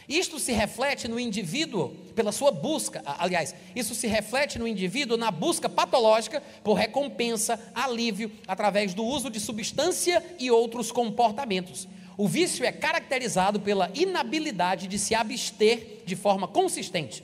Isto 0.08 0.40
se 0.40 0.54
reflete 0.54 1.08
no 1.08 1.20
indivíduo 1.20 1.90
pela 2.16 2.32
sua 2.32 2.50
busca, 2.50 3.04
aliás, 3.06 3.54
isso 3.76 3.94
se 3.94 4.08
reflete 4.08 4.58
no 4.58 4.66
indivíduo 4.66 5.18
na 5.18 5.30
busca 5.30 5.68
patológica 5.68 6.42
por 6.64 6.76
recompensa, 6.76 7.60
alívio, 7.76 8.32
através 8.48 8.94
do 8.94 9.04
uso 9.04 9.30
de 9.30 9.40
substância 9.40 10.24
e 10.40 10.50
outros 10.50 10.94
comportamentos. 10.94 11.90
O 12.18 12.26
vício 12.26 12.66
é 12.66 12.72
caracterizado 12.72 13.60
pela 13.60 13.92
inabilidade 13.94 14.88
de 14.88 14.98
se 14.98 15.14
abster 15.14 16.04
de 16.06 16.16
forma 16.16 16.48
consistente, 16.48 17.22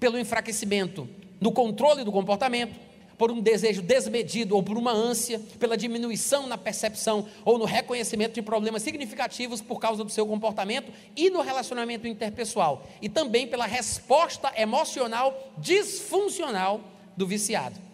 pelo 0.00 0.18
enfraquecimento 0.18 1.06
no 1.38 1.52
controle 1.52 2.02
do 2.02 2.10
comportamento, 2.10 2.85
por 3.18 3.30
um 3.30 3.40
desejo 3.40 3.82
desmedido 3.82 4.54
ou 4.54 4.62
por 4.62 4.76
uma 4.76 4.92
ânsia, 4.92 5.40
pela 5.58 5.76
diminuição 5.76 6.46
na 6.46 6.58
percepção 6.58 7.26
ou 7.44 7.58
no 7.58 7.64
reconhecimento 7.64 8.34
de 8.34 8.42
problemas 8.42 8.82
significativos 8.82 9.60
por 9.60 9.78
causa 9.78 10.04
do 10.04 10.10
seu 10.10 10.26
comportamento 10.26 10.92
e 11.16 11.30
no 11.30 11.40
relacionamento 11.40 12.06
interpessoal, 12.06 12.86
e 13.00 13.08
também 13.08 13.46
pela 13.46 13.66
resposta 13.66 14.52
emocional 14.56 15.52
disfuncional 15.58 16.80
do 17.16 17.26
viciado. 17.26 17.86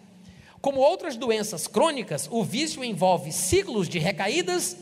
Como 0.61 0.79
outras 0.79 1.17
doenças 1.17 1.67
crônicas, 1.67 2.27
o 2.31 2.43
vício 2.43 2.83
envolve 2.83 3.31
ciclos 3.31 3.89
de 3.89 3.99
recaídas 3.99 4.77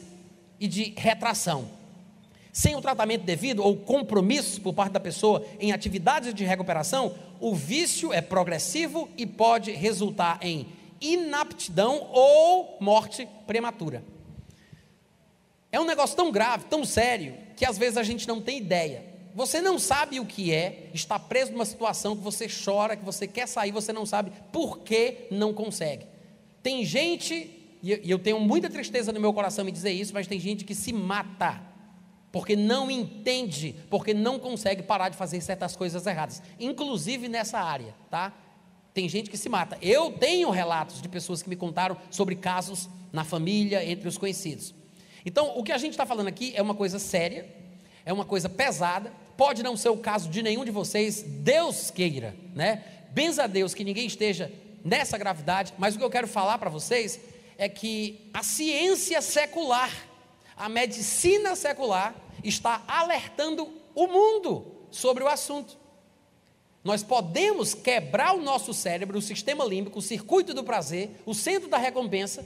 e 0.59 0.67
de 0.67 0.93
retração. 0.95 1.80
Sem 2.51 2.75
o 2.75 2.81
tratamento 2.81 3.23
devido 3.23 3.63
ou 3.63 3.77
compromisso 3.77 4.59
por 4.61 4.73
parte 4.73 4.93
da 4.93 4.99
pessoa 4.99 5.45
em 5.59 5.71
atividades 5.71 6.33
de 6.33 6.43
recuperação, 6.43 7.15
o 7.39 7.55
vício 7.55 8.11
é 8.11 8.21
progressivo 8.21 9.09
e 9.17 9.25
pode 9.25 9.71
resultar 9.71 10.37
em 10.41 10.67
inaptidão 10.99 12.09
ou 12.11 12.77
morte 12.79 13.27
prematura. 13.47 14.03
É 15.71 15.79
um 15.79 15.85
negócio 15.85 16.15
tão 16.15 16.31
grave, 16.31 16.65
tão 16.65 16.83
sério, 16.83 17.33
que 17.55 17.65
às 17.65 17.77
vezes 17.77 17.97
a 17.97 18.03
gente 18.03 18.27
não 18.27 18.41
tem 18.41 18.57
ideia. 18.57 19.05
Você 19.33 19.61
não 19.61 19.79
sabe 19.79 20.19
o 20.19 20.25
que 20.25 20.53
é 20.53 20.89
estar 20.93 21.17
preso 21.17 21.53
numa 21.53 21.63
situação 21.63 22.17
que 22.17 22.21
você 22.21 22.47
chora, 22.47 22.97
que 22.97 23.05
você 23.05 23.25
quer 23.25 23.47
sair, 23.47 23.71
você 23.71 23.93
não 23.93 24.05
sabe 24.05 24.31
por 24.51 24.79
que 24.79 25.27
não 25.31 25.53
consegue. 25.53 26.05
Tem 26.61 26.83
gente, 26.83 27.49
e 27.81 28.11
eu 28.11 28.19
tenho 28.19 28.41
muita 28.41 28.69
tristeza 28.69 29.13
no 29.13 29.21
meu 29.21 29.33
coração 29.33 29.67
em 29.67 29.71
dizer 29.71 29.91
isso, 29.91 30.13
mas 30.13 30.27
tem 30.27 30.37
gente 30.37 30.65
que 30.65 30.75
se 30.75 30.91
mata 30.91 31.70
porque 32.31 32.55
não 32.55 32.89
entende, 32.89 33.75
porque 33.89 34.13
não 34.13 34.39
consegue 34.39 34.81
parar 34.81 35.09
de 35.09 35.17
fazer 35.17 35.41
certas 35.41 35.75
coisas 35.75 36.05
erradas, 36.05 36.41
inclusive 36.59 37.27
nessa 37.27 37.59
área, 37.59 37.93
tá? 38.09 38.33
Tem 38.93 39.07
gente 39.07 39.29
que 39.29 39.37
se 39.37 39.49
mata. 39.49 39.77
Eu 39.81 40.11
tenho 40.11 40.49
relatos 40.49 41.01
de 41.01 41.07
pessoas 41.07 41.41
que 41.41 41.49
me 41.49 41.55
contaram 41.55 41.97
sobre 42.09 42.35
casos 42.35 42.89
na 43.11 43.23
família, 43.23 43.83
entre 43.85 44.07
os 44.07 44.17
conhecidos. 44.17 44.73
Então, 45.25 45.57
o 45.57 45.63
que 45.63 45.71
a 45.71 45.77
gente 45.77 45.91
está 45.91 46.05
falando 46.05 46.27
aqui 46.27 46.51
é 46.55 46.61
uma 46.61 46.73
coisa 46.73 46.99
séria, 46.99 47.47
é 48.05 48.11
uma 48.11 48.25
coisa 48.25 48.49
pesada, 48.49 49.13
pode 49.37 49.63
não 49.63 49.77
ser 49.77 49.89
o 49.89 49.97
caso 49.97 50.29
de 50.29 50.41
nenhum 50.41 50.65
de 50.65 50.71
vocês, 50.71 51.21
Deus 51.21 51.91
queira, 51.91 52.35
né? 52.53 52.83
Benza 53.11 53.43
a 53.43 53.47
Deus 53.47 53.73
que 53.73 53.83
ninguém 53.83 54.07
esteja 54.07 54.51
nessa 54.83 55.17
gravidade, 55.17 55.73
mas 55.77 55.95
o 55.95 55.97
que 55.97 56.03
eu 56.03 56.09
quero 56.09 56.27
falar 56.27 56.57
para 56.57 56.69
vocês 56.69 57.19
é 57.57 57.69
que 57.69 58.29
a 58.33 58.41
ciência 58.43 59.21
secular, 59.21 59.91
a 60.55 60.69
medicina 60.69 61.55
secular, 61.55 62.15
está 62.43 62.83
alertando 62.87 63.69
o 63.95 64.07
mundo 64.07 64.65
sobre 64.89 65.23
o 65.23 65.27
assunto. 65.27 65.77
Nós 66.83 67.03
podemos 67.03 67.73
quebrar 67.73 68.35
o 68.35 68.41
nosso 68.41 68.73
cérebro, 68.73 69.19
o 69.19 69.21
sistema 69.21 69.63
límbico, 69.63 69.99
o 69.99 70.01
circuito 70.01 70.53
do 70.53 70.63
prazer, 70.63 71.21
o 71.25 71.33
centro 71.33 71.69
da 71.69 71.77
recompensa, 71.77 72.45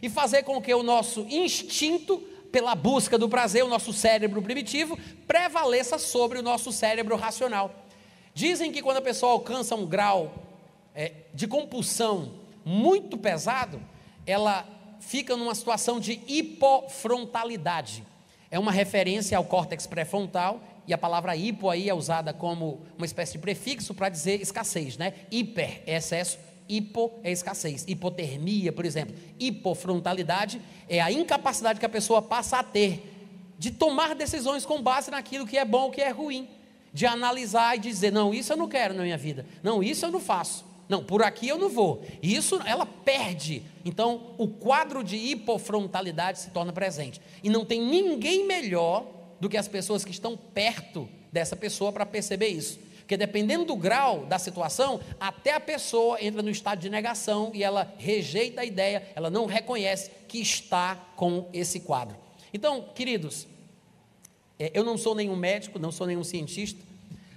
e 0.00 0.08
fazer 0.08 0.42
com 0.42 0.60
que 0.60 0.72
o 0.72 0.82
nosso 0.82 1.20
instinto 1.28 2.18
pela 2.50 2.74
busca 2.74 3.18
do 3.18 3.28
prazer, 3.28 3.64
o 3.64 3.68
nosso 3.68 3.92
cérebro 3.92 4.40
primitivo, 4.40 4.98
prevaleça 5.26 5.98
sobre 5.98 6.38
o 6.38 6.42
nosso 6.42 6.70
cérebro 6.72 7.16
racional. 7.16 7.74
Dizem 8.32 8.70
que 8.70 8.80
quando 8.80 8.98
a 8.98 9.02
pessoa 9.02 9.32
alcança 9.32 9.74
um 9.74 9.84
grau 9.84 10.32
é, 10.94 11.12
de 11.34 11.46
compulsão 11.46 12.32
muito 12.64 13.18
pesado, 13.18 13.80
ela 14.26 14.66
fica 15.04 15.36
numa 15.36 15.54
situação 15.54 16.00
de 16.00 16.20
hipofrontalidade. 16.26 18.04
É 18.50 18.58
uma 18.58 18.72
referência 18.72 19.36
ao 19.36 19.44
córtex 19.44 19.86
pré-frontal 19.86 20.60
e 20.86 20.94
a 20.94 20.98
palavra 20.98 21.36
hipo 21.36 21.68
aí 21.68 21.88
é 21.88 21.94
usada 21.94 22.32
como 22.32 22.80
uma 22.96 23.06
espécie 23.06 23.32
de 23.32 23.38
prefixo 23.38 23.94
para 23.94 24.08
dizer 24.08 24.40
escassez, 24.40 24.96
né? 24.96 25.14
Hiper 25.30 25.82
é 25.86 25.96
excesso, 25.96 26.38
hipo 26.68 27.12
é 27.22 27.30
escassez. 27.30 27.84
Hipotermia, 27.86 28.72
por 28.72 28.84
exemplo. 28.84 29.14
Hipofrontalidade 29.38 30.60
é 30.88 31.00
a 31.00 31.10
incapacidade 31.10 31.78
que 31.78 31.86
a 31.86 31.88
pessoa 31.88 32.22
passa 32.22 32.58
a 32.58 32.62
ter 32.62 33.10
de 33.58 33.70
tomar 33.70 34.14
decisões 34.14 34.66
com 34.66 34.82
base 34.82 35.10
naquilo 35.10 35.46
que 35.46 35.58
é 35.58 35.64
bom 35.64 35.84
ou 35.84 35.90
que 35.90 36.00
é 36.00 36.10
ruim. 36.10 36.48
De 36.92 37.06
analisar 37.06 37.76
e 37.76 37.80
dizer, 37.80 38.12
não, 38.12 38.32
isso 38.32 38.52
eu 38.52 38.56
não 38.56 38.68
quero 38.68 38.94
na 38.94 39.02
minha 39.02 39.18
vida. 39.18 39.44
Não, 39.62 39.82
isso 39.82 40.06
eu 40.06 40.12
não 40.12 40.20
faço. 40.20 40.64
Não, 40.88 41.02
por 41.02 41.22
aqui 41.22 41.48
eu 41.48 41.58
não 41.58 41.68
vou. 41.68 42.04
Isso 42.22 42.60
ela 42.66 42.84
perde. 42.84 43.62
Então, 43.84 44.34
o 44.36 44.48
quadro 44.48 45.02
de 45.02 45.16
hipofrontalidade 45.16 46.40
se 46.40 46.50
torna 46.50 46.72
presente. 46.72 47.20
E 47.42 47.48
não 47.48 47.64
tem 47.64 47.80
ninguém 47.80 48.46
melhor 48.46 49.06
do 49.40 49.48
que 49.48 49.56
as 49.56 49.68
pessoas 49.68 50.04
que 50.04 50.10
estão 50.10 50.36
perto 50.36 51.08
dessa 51.32 51.56
pessoa 51.56 51.92
para 51.92 52.06
perceber 52.06 52.48
isso. 52.48 52.78
Porque 52.98 53.16
dependendo 53.16 53.66
do 53.66 53.76
grau 53.76 54.24
da 54.24 54.38
situação, 54.38 54.98
até 55.20 55.52
a 55.52 55.60
pessoa 55.60 56.22
entra 56.24 56.42
no 56.42 56.48
estado 56.48 56.78
de 56.78 56.88
negação 56.88 57.50
e 57.52 57.62
ela 57.62 57.92
rejeita 57.98 58.62
a 58.62 58.64
ideia, 58.64 59.06
ela 59.14 59.28
não 59.28 59.44
reconhece 59.44 60.10
que 60.26 60.38
está 60.38 60.96
com 61.14 61.48
esse 61.52 61.80
quadro. 61.80 62.16
Então, 62.52 62.88
queridos, 62.94 63.46
é, 64.58 64.70
eu 64.72 64.82
não 64.84 64.96
sou 64.96 65.14
nenhum 65.14 65.36
médico, 65.36 65.78
não 65.78 65.92
sou 65.92 66.06
nenhum 66.06 66.24
cientista, 66.24 66.80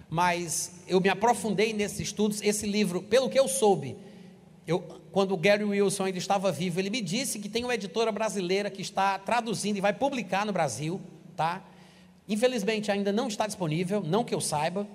mas 0.09 0.71
eu 0.87 0.99
me 0.99 1.09
aprofundei 1.09 1.73
nesses 1.73 1.99
estudos. 1.99 2.41
Esse 2.41 2.65
livro, 2.65 3.01
pelo 3.01 3.29
que 3.29 3.39
eu 3.39 3.47
soube, 3.47 3.97
eu, 4.65 4.79
quando 5.11 5.33
o 5.33 5.37
Gary 5.37 5.63
Wilson 5.63 6.05
ainda 6.05 6.17
estava 6.17 6.51
vivo, 6.51 6.79
ele 6.79 6.89
me 6.89 7.01
disse 7.01 7.39
que 7.39 7.49
tem 7.49 7.63
uma 7.63 7.75
editora 7.75 8.11
brasileira 8.11 8.69
que 8.69 8.81
está 8.81 9.17
traduzindo 9.17 9.77
e 9.77 9.81
vai 9.81 9.93
publicar 9.93 10.45
no 10.45 10.53
Brasil, 10.53 11.01
tá? 11.35 11.63
Infelizmente 12.27 12.91
ainda 12.91 13.11
não 13.11 13.27
está 13.27 13.47
disponível, 13.47 14.03
não 14.03 14.23
que 14.23 14.35
eu 14.35 14.41
saiba, 14.41 14.87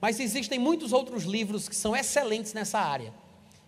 mas 0.00 0.18
existem 0.18 0.58
muitos 0.58 0.92
outros 0.92 1.24
livros 1.24 1.68
que 1.68 1.76
são 1.76 1.94
excelentes 1.94 2.52
nessa 2.52 2.80
área. 2.80 3.12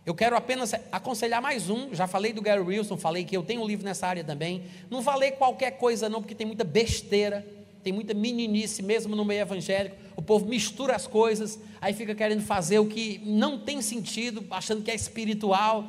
Eu 0.05 0.15
quero 0.15 0.37
apenas 0.37 0.75
aconselhar 0.93 1.41
mais 1.41 1.71
um. 1.71 1.95
Já 1.95 2.07
falei 2.07 2.33
do 2.33 2.43
Gary 2.43 2.61
Wilson, 2.61 2.97
falei 2.97 3.25
que 3.25 3.35
eu 3.35 3.43
tenho 3.43 3.63
um 3.63 3.67
livro 3.67 3.85
nessa 3.85 4.07
área 4.07 4.23
também. 4.23 4.65
Não 4.91 5.03
falei 5.03 5.31
qualquer 5.31 5.79
coisa, 5.79 6.09
não, 6.09 6.21
porque 6.21 6.35
tem 6.35 6.47
muita 6.47 6.65
besteira, 6.65 7.47
tem 7.85 7.93
muita 7.93 8.15
meninice, 8.15 8.83
mesmo 8.83 9.15
no 9.15 9.27
meio 9.27 9.43
evangélico. 9.43 9.95
O 10.17 10.23
povo 10.23 10.47
mistura 10.47 10.97
as 10.97 11.07
coisas, 11.07 11.61
aí 11.83 11.93
fica 11.93 12.15
querendo 12.15 12.43
fazer 12.43 12.79
o 12.79 12.87
que 12.87 13.21
não 13.27 13.59
tem 13.59 13.83
sentido, 13.83 14.43
achando 14.51 14.83
que 14.83 14.91
é 14.91 14.95
espiritual, 14.95 15.87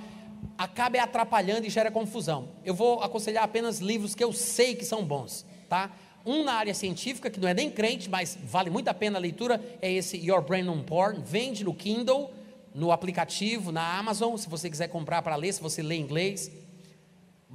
acaba 0.58 0.99
atrapalhando 0.99 1.65
e 1.65 1.69
gera 1.69 1.89
confusão. 1.89 2.49
Eu 2.65 2.75
vou 2.75 2.99
aconselhar 2.99 3.45
apenas 3.45 3.79
livros 3.79 4.13
que 4.13 4.23
eu 4.23 4.34
sei 4.34 4.75
que 4.75 4.84
são 4.84 5.05
bons, 5.05 5.45
tá? 5.69 5.89
Um 6.25 6.43
na 6.43 6.53
área 6.53 6.73
científica, 6.73 7.29
que 7.29 7.39
não 7.39 7.47
é 7.47 7.53
nem 7.53 7.69
crente, 7.69 8.10
mas 8.10 8.38
vale 8.43 8.69
muito 8.69 8.89
a 8.89 8.93
pena 8.93 9.17
a 9.17 9.21
leitura, 9.21 9.63
é 9.81 9.89
esse 9.89 10.17
Your 10.17 10.41
Brain 10.41 10.67
on 10.67 10.84
Porn. 10.84 11.21
Vende 11.23 11.63
no 11.63 11.73
Kindle, 11.73 12.34
no 12.73 12.91
aplicativo, 12.91 13.71
na 13.71 13.97
Amazon, 13.97 14.36
se 14.36 14.49
você 14.49 14.69
quiser 14.69 14.89
comprar 14.89 15.21
para 15.21 15.36
ler, 15.38 15.53
se 15.53 15.62
você 15.62 15.81
lê 15.81 15.95
inglês. 15.95 16.51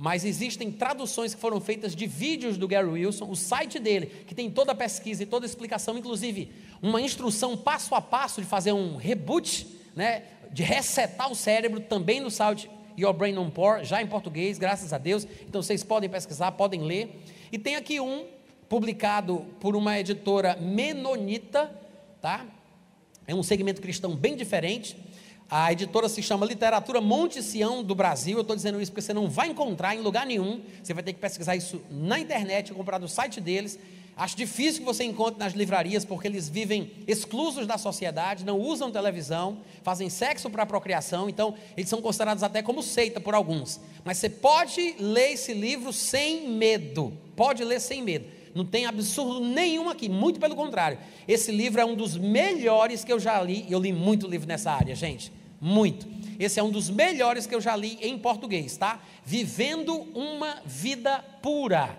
Mas 0.02 0.24
existem 0.24 0.72
traduções 0.72 1.34
que 1.34 1.40
foram 1.42 1.60
feitas 1.60 1.94
de 1.94 2.06
vídeos 2.06 2.56
do 2.56 2.66
Gary 2.66 2.88
Wilson, 2.88 3.30
o 3.30 3.36
site 3.36 3.78
dele, 3.78 4.06
que 4.26 4.34
tem 4.34 4.50
toda 4.50 4.72
a 4.72 4.74
pesquisa 4.74 5.22
e 5.22 5.26
toda 5.26 5.44
a 5.44 5.46
explicação, 5.46 5.98
inclusive 5.98 6.50
uma 6.80 7.02
instrução 7.02 7.54
passo 7.54 7.94
a 7.94 8.00
passo 8.00 8.40
de 8.40 8.46
fazer 8.46 8.72
um 8.72 8.96
reboot, 8.96 9.66
né, 9.94 10.22
de 10.50 10.62
resetar 10.62 11.30
o 11.30 11.34
cérebro 11.34 11.80
também 11.80 12.18
no 12.18 12.30
site 12.30 12.70
Your 12.98 13.12
Brain 13.12 13.36
on 13.36 13.50
Porn, 13.50 13.84
já 13.84 14.00
em 14.00 14.06
português, 14.06 14.56
graças 14.56 14.94
a 14.94 14.96
Deus. 14.96 15.28
Então 15.42 15.62
vocês 15.62 15.84
podem 15.84 16.08
pesquisar, 16.08 16.52
podem 16.52 16.80
ler. 16.80 17.20
E 17.52 17.58
tem 17.58 17.76
aqui 17.76 18.00
um 18.00 18.24
publicado 18.70 19.44
por 19.60 19.76
uma 19.76 20.00
editora 20.00 20.56
menonita, 20.56 21.70
tá? 22.22 22.46
É 23.26 23.34
um 23.34 23.42
segmento 23.42 23.82
cristão 23.82 24.16
bem 24.16 24.34
diferente. 24.34 24.96
A 25.50 25.72
editora 25.72 26.08
se 26.08 26.22
chama 26.22 26.46
Literatura 26.46 27.00
Monte 27.00 27.42
Sião 27.42 27.82
do 27.82 27.92
Brasil. 27.92 28.36
Eu 28.36 28.42
estou 28.42 28.54
dizendo 28.54 28.80
isso 28.80 28.92
porque 28.92 29.02
você 29.02 29.12
não 29.12 29.28
vai 29.28 29.48
encontrar 29.48 29.96
em 29.96 29.98
lugar 29.98 30.24
nenhum. 30.24 30.60
Você 30.80 30.94
vai 30.94 31.02
ter 31.02 31.12
que 31.12 31.18
pesquisar 31.18 31.56
isso 31.56 31.82
na 31.90 32.20
internet, 32.20 32.72
comprar 32.72 32.98
do 32.98 33.08
site 33.08 33.40
deles. 33.40 33.76
Acho 34.16 34.36
difícil 34.36 34.82
que 34.82 34.86
você 34.86 35.02
encontre 35.02 35.40
nas 35.40 35.52
livrarias, 35.52 36.04
porque 36.04 36.28
eles 36.28 36.48
vivem 36.48 36.92
exclusos 37.04 37.66
da 37.66 37.76
sociedade, 37.78 38.44
não 38.44 38.60
usam 38.60 38.92
televisão, 38.92 39.58
fazem 39.82 40.08
sexo 40.08 40.48
para 40.48 40.64
procriação, 40.64 41.28
então 41.28 41.54
eles 41.76 41.88
são 41.88 42.00
considerados 42.00 42.44
até 42.44 42.62
como 42.62 42.80
seita 42.80 43.18
por 43.20 43.34
alguns. 43.34 43.80
Mas 44.04 44.18
você 44.18 44.28
pode 44.28 44.94
ler 45.00 45.32
esse 45.32 45.52
livro 45.52 45.92
sem 45.92 46.48
medo. 46.48 47.12
Pode 47.34 47.64
ler 47.64 47.80
sem 47.80 48.02
medo. 48.02 48.26
Não 48.54 48.64
tem 48.64 48.86
absurdo 48.86 49.40
nenhum 49.40 49.88
aqui, 49.88 50.08
muito 50.08 50.38
pelo 50.38 50.54
contrário. 50.54 50.98
Esse 51.26 51.50
livro 51.50 51.80
é 51.80 51.84
um 51.84 51.96
dos 51.96 52.16
melhores 52.16 53.02
que 53.02 53.12
eu 53.12 53.18
já 53.18 53.42
li. 53.42 53.66
Eu 53.68 53.80
li 53.80 53.92
muito 53.92 54.28
livro 54.28 54.46
nessa 54.46 54.70
área, 54.70 54.94
gente. 54.94 55.39
Muito. 55.60 56.08
Esse 56.38 56.58
é 56.58 56.62
um 56.62 56.70
dos 56.70 56.88
melhores 56.88 57.46
que 57.46 57.54
eu 57.54 57.60
já 57.60 57.76
li 57.76 57.98
em 58.00 58.18
português, 58.18 58.76
tá? 58.76 59.00
Vivendo 59.24 59.94
uma 60.14 60.62
vida 60.64 61.18
pura. 61.42 61.98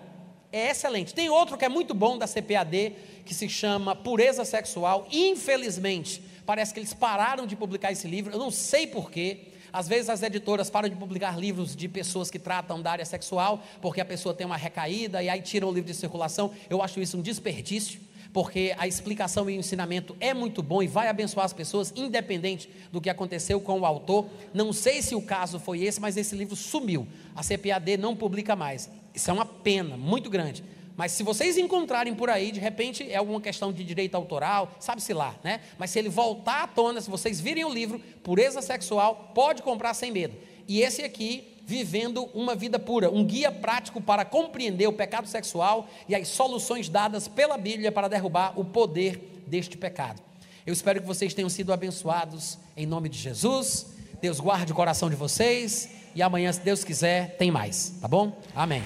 É 0.50 0.70
excelente. 0.70 1.14
Tem 1.14 1.30
outro 1.30 1.56
que 1.56 1.64
é 1.64 1.68
muito 1.68 1.94
bom 1.94 2.18
da 2.18 2.26
CPAD, 2.26 2.94
que 3.24 3.34
se 3.34 3.48
chama 3.48 3.94
Pureza 3.94 4.44
Sexual. 4.44 5.06
Infelizmente, 5.12 6.20
parece 6.44 6.74
que 6.74 6.80
eles 6.80 6.92
pararam 6.92 7.46
de 7.46 7.54
publicar 7.54 7.92
esse 7.92 8.08
livro. 8.08 8.32
Eu 8.32 8.38
não 8.38 8.50
sei 8.50 8.86
porquê. 8.86 9.52
Às 9.72 9.88
vezes 9.88 10.10
as 10.10 10.22
editoras 10.22 10.68
param 10.68 10.88
de 10.88 10.96
publicar 10.96 11.38
livros 11.38 11.74
de 11.74 11.88
pessoas 11.88 12.30
que 12.30 12.38
tratam 12.38 12.82
da 12.82 12.90
área 12.90 13.06
sexual, 13.06 13.62
porque 13.80 14.02
a 14.02 14.04
pessoa 14.04 14.34
tem 14.34 14.46
uma 14.46 14.56
recaída 14.56 15.22
e 15.22 15.30
aí 15.30 15.40
tiram 15.40 15.68
o 15.68 15.72
livro 15.72 15.90
de 15.90 15.96
circulação. 15.96 16.50
Eu 16.68 16.82
acho 16.82 17.00
isso 17.00 17.16
um 17.16 17.22
desperdício, 17.22 17.98
porque 18.32 18.74
a 18.78 18.86
explicação 18.86 19.48
e 19.48 19.56
o 19.56 19.60
ensinamento 19.60 20.16
é 20.18 20.32
muito 20.32 20.62
bom 20.62 20.82
e 20.82 20.86
vai 20.86 21.08
abençoar 21.08 21.44
as 21.44 21.52
pessoas, 21.52 21.92
independente 21.94 22.68
do 22.90 23.00
que 23.00 23.10
aconteceu 23.10 23.60
com 23.60 23.80
o 23.80 23.86
autor. 23.86 24.26
Não 24.54 24.72
sei 24.72 25.02
se 25.02 25.14
o 25.14 25.22
caso 25.22 25.58
foi 25.58 25.82
esse, 25.82 26.00
mas 26.00 26.16
esse 26.16 26.34
livro 26.34 26.56
sumiu. 26.56 27.06
A 27.36 27.42
CPAD 27.42 27.98
não 27.98 28.16
publica 28.16 28.56
mais. 28.56 28.90
Isso 29.14 29.30
é 29.30 29.32
uma 29.32 29.44
pena 29.44 29.96
muito 29.96 30.30
grande. 30.30 30.64
Mas 30.96 31.12
se 31.12 31.22
vocês 31.22 31.58
encontrarem 31.58 32.14
por 32.14 32.30
aí, 32.30 32.52
de 32.52 32.60
repente 32.60 33.10
é 33.10 33.16
alguma 33.16 33.40
questão 33.40 33.72
de 33.72 33.82
direito 33.82 34.14
autoral, 34.14 34.76
sabe-se 34.78 35.12
lá, 35.12 35.34
né? 35.42 35.60
Mas 35.78 35.90
se 35.90 35.98
ele 35.98 36.08
voltar 36.08 36.64
à 36.64 36.66
tona, 36.66 37.00
se 37.00 37.10
vocês 37.10 37.40
virem 37.40 37.64
o 37.64 37.72
livro 37.72 37.98
Pureza 38.22 38.60
Sexual, 38.60 39.32
pode 39.34 39.62
comprar 39.62 39.94
sem 39.94 40.10
medo. 40.10 40.36
e 40.68 40.80
esse 40.80 41.02
aqui, 41.02 41.51
Vivendo 41.64 42.24
uma 42.34 42.54
Vida 42.54 42.78
Pura, 42.78 43.10
um 43.10 43.24
guia 43.24 43.52
prático 43.52 44.00
para 44.00 44.24
compreender 44.24 44.86
o 44.86 44.92
pecado 44.92 45.28
sexual 45.28 45.88
e 46.08 46.14
as 46.14 46.28
soluções 46.28 46.88
dadas 46.88 47.28
pela 47.28 47.56
Bíblia 47.56 47.92
para 47.92 48.08
derrubar 48.08 48.58
o 48.58 48.64
poder 48.64 49.42
deste 49.46 49.76
pecado. 49.76 50.20
Eu 50.66 50.72
espero 50.72 51.00
que 51.00 51.06
vocês 51.06 51.34
tenham 51.34 51.48
sido 51.48 51.72
abençoados 51.72 52.58
em 52.76 52.86
nome 52.86 53.08
de 53.08 53.18
Jesus. 53.18 53.94
Deus 54.20 54.38
guarde 54.38 54.72
o 54.72 54.74
coração 54.74 55.08
de 55.08 55.16
vocês 55.16 55.88
e 56.14 56.22
amanhã, 56.22 56.52
se 56.52 56.60
Deus 56.60 56.84
quiser, 56.84 57.36
tem 57.36 57.50
mais, 57.50 57.94
tá 58.00 58.06
bom? 58.06 58.36
Amém. 58.54 58.82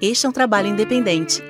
Este 0.00 0.24
é 0.24 0.28
um 0.28 0.32
trabalho 0.32 0.68
independente 0.68 1.49